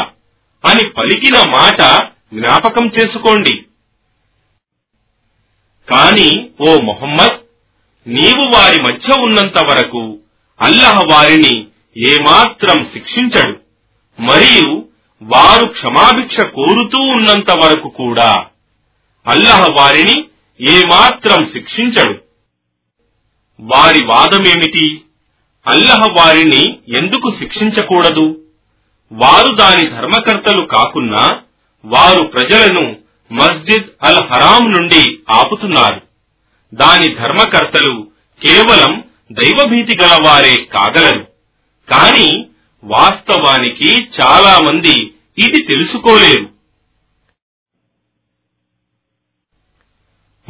[0.64, 1.82] అని పలికిన మాట
[2.34, 3.64] జ్ఞాపకం చేసుకోండి.
[5.90, 7.40] కాని ఓ మొహమ్మద్
[8.08, 10.18] నీవు వారి మధ్య ఉన్నంత వరకు
[10.60, 11.66] అల్లహ వారిని
[12.06, 13.60] ఏమాత్రం శిక్షించడు.
[14.22, 14.84] మరియు
[15.22, 18.46] వారు క్షమాభిక్ష కోరుతూ ఉన్నంత వరకు కూడా
[19.26, 20.24] అల్లహ వారిని
[20.60, 22.20] ఏమాత్రం శిక్షించడు.
[23.60, 25.00] వారి వాదమేమిటి?
[25.68, 28.42] అల్లహ వారిని ఎందుకు శిక్షించకూడదు?
[29.12, 31.42] వారు దాని ధర్మకర్తలు కాకున్నా
[31.84, 32.96] వారు ప్రజలను
[33.32, 36.02] మస్జిద్ అల్ హరాం నుండి ఆపుతున్నారు.
[36.74, 38.10] దాని ధర్మకర్తలు
[38.42, 41.26] కేవలం దైవభీతి గలవారే కాగలరు.
[41.92, 42.46] కాని
[42.84, 46.50] వాస్తవానికి చాలా మంది ఇది తెలుసుకోలేరు.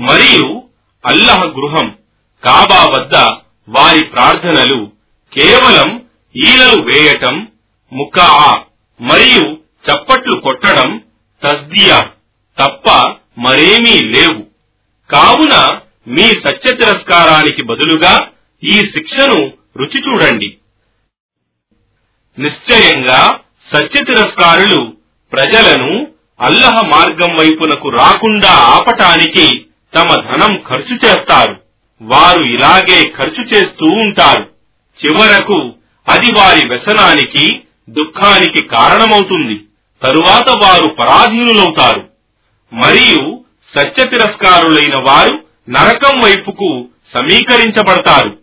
[0.00, 0.62] మరియు
[1.06, 1.98] అల్లహ గృహం
[2.44, 3.16] కాబా వద్ద
[3.68, 4.95] వారి ప్రార్థనలు
[5.38, 6.06] కేవలం
[6.36, 7.48] ఈలలు వేయటం
[7.92, 8.62] ముకా
[9.00, 11.04] మరియు చప్పట్లు కొట్టడం
[11.42, 12.10] తస్దియా
[12.58, 14.46] తప్ప మరేమీ లేవు.
[15.10, 18.28] కావున మీ సత్య తిరస్కారానికి బదులుగా
[18.64, 20.56] ఈ శిక్షను రుచి చూడండి.
[22.38, 23.40] నిశ్చయంగా
[23.74, 24.96] సత్య తిరస్కారులు
[25.32, 26.08] ప్రజలను
[26.40, 31.62] అల్లహ మార్గం వైపునకు రాకుండా ఆపటానికి తమ ధనం ఖర్చు చేస్తారు.
[32.02, 34.55] వారు ఇలాగే ఖర్చు చేస్తూ ఉంటారు.
[35.04, 35.72] చివరకు
[36.08, 39.60] అది వారి వ్యసనానికి దుఃఖానికి కారణమవుతుంది.
[40.02, 42.08] తరువాత వారు పరాధీనులవుతారు.
[42.72, 43.44] మరియు
[43.76, 46.88] సత్య తిరస్కారులైన వారు నరకం వైపుకు
[47.18, 48.38] సమీకరించబడతారు.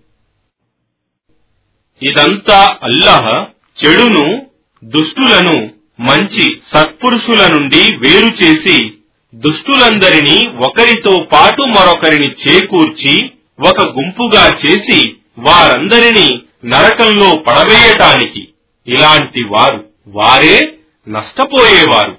[2.04, 3.46] ఇదంతా అల్లహ
[3.86, 4.46] చెడును
[4.84, 8.92] దుష్టులను మంచి సత్పురుషుల నుండి వేరు చేసి
[9.36, 13.30] దుష్టులందరినీ ఒకరితో పాటు మరొకరిని చేకూర్చి
[13.70, 18.48] ఒక గుంపుగా చేసి వారందరినీ నరకంలో పడవేయటానికి.
[18.88, 22.18] ఇలాంటి వారు వారే నష్టపోయేవారు.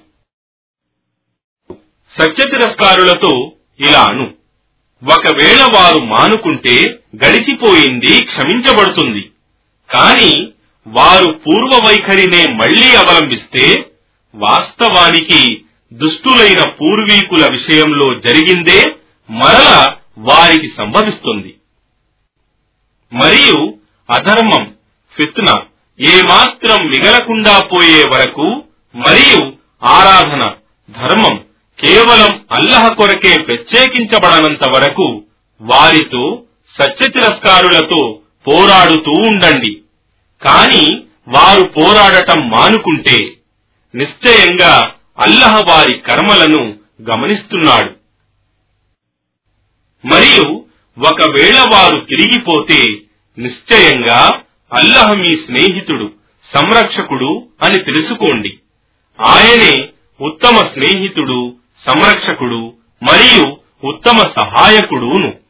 [2.19, 4.35] సత్య తిరస్కారులతో ఇలా అను
[5.05, 6.83] ఒకవేళ వారు మానుకుంటే
[7.17, 9.31] గడిచిపోయింది క్షమించబడుతుంది.
[9.95, 10.49] కాని
[10.87, 13.91] వారు పూర్వ వైఖరినే మళ్ళీ అవలంబిస్తే
[14.35, 18.97] వాస్తవానికి దుష్టులైన పూర్వీకుల విషయంలో జరిగిందే
[19.31, 21.55] మరల వారికి సంభవిస్తుంది.
[23.13, 23.79] మరియు
[24.11, 24.75] అధర్మం
[25.17, 25.57] ఫిత్న
[26.01, 29.53] ఏమాత్రం మిగలకుండా పోయే వరకు మరియు
[29.85, 30.55] ఆరాధన
[30.91, 31.45] ధర్మం
[31.81, 35.23] కేవలం అల్లహ కొరకే ప్రత్యేకించబడనంత వరకు
[35.61, 36.43] వారితో
[36.81, 39.81] సత్య తిరస్కారులతో పోరాడుతూ ఉండండి.
[40.43, 43.33] కాని వారు పోరాడటం మానుకుంటే
[43.95, 46.79] నిశ్చయంగా అల్లహ వారి కర్మలను
[47.11, 47.91] గమనిస్తున్నాడు.
[50.07, 50.65] మరియు
[50.99, 52.87] ఒకవేళ వారు తిరిగిపోతే
[53.39, 54.41] నిశ్చయంగా
[54.73, 56.13] అల్లహ మీ స్నేహితుడు
[56.55, 58.59] సంరక్షకుడు అని తెలుసుకోండి.
[59.21, 59.89] ఆయనే
[60.21, 61.57] ఉత్తమ స్నేహితుడు
[61.87, 62.73] సంరక్షకుడు
[63.03, 63.57] మరియు
[63.87, 65.44] ఉత్తమ సహాయకుడును.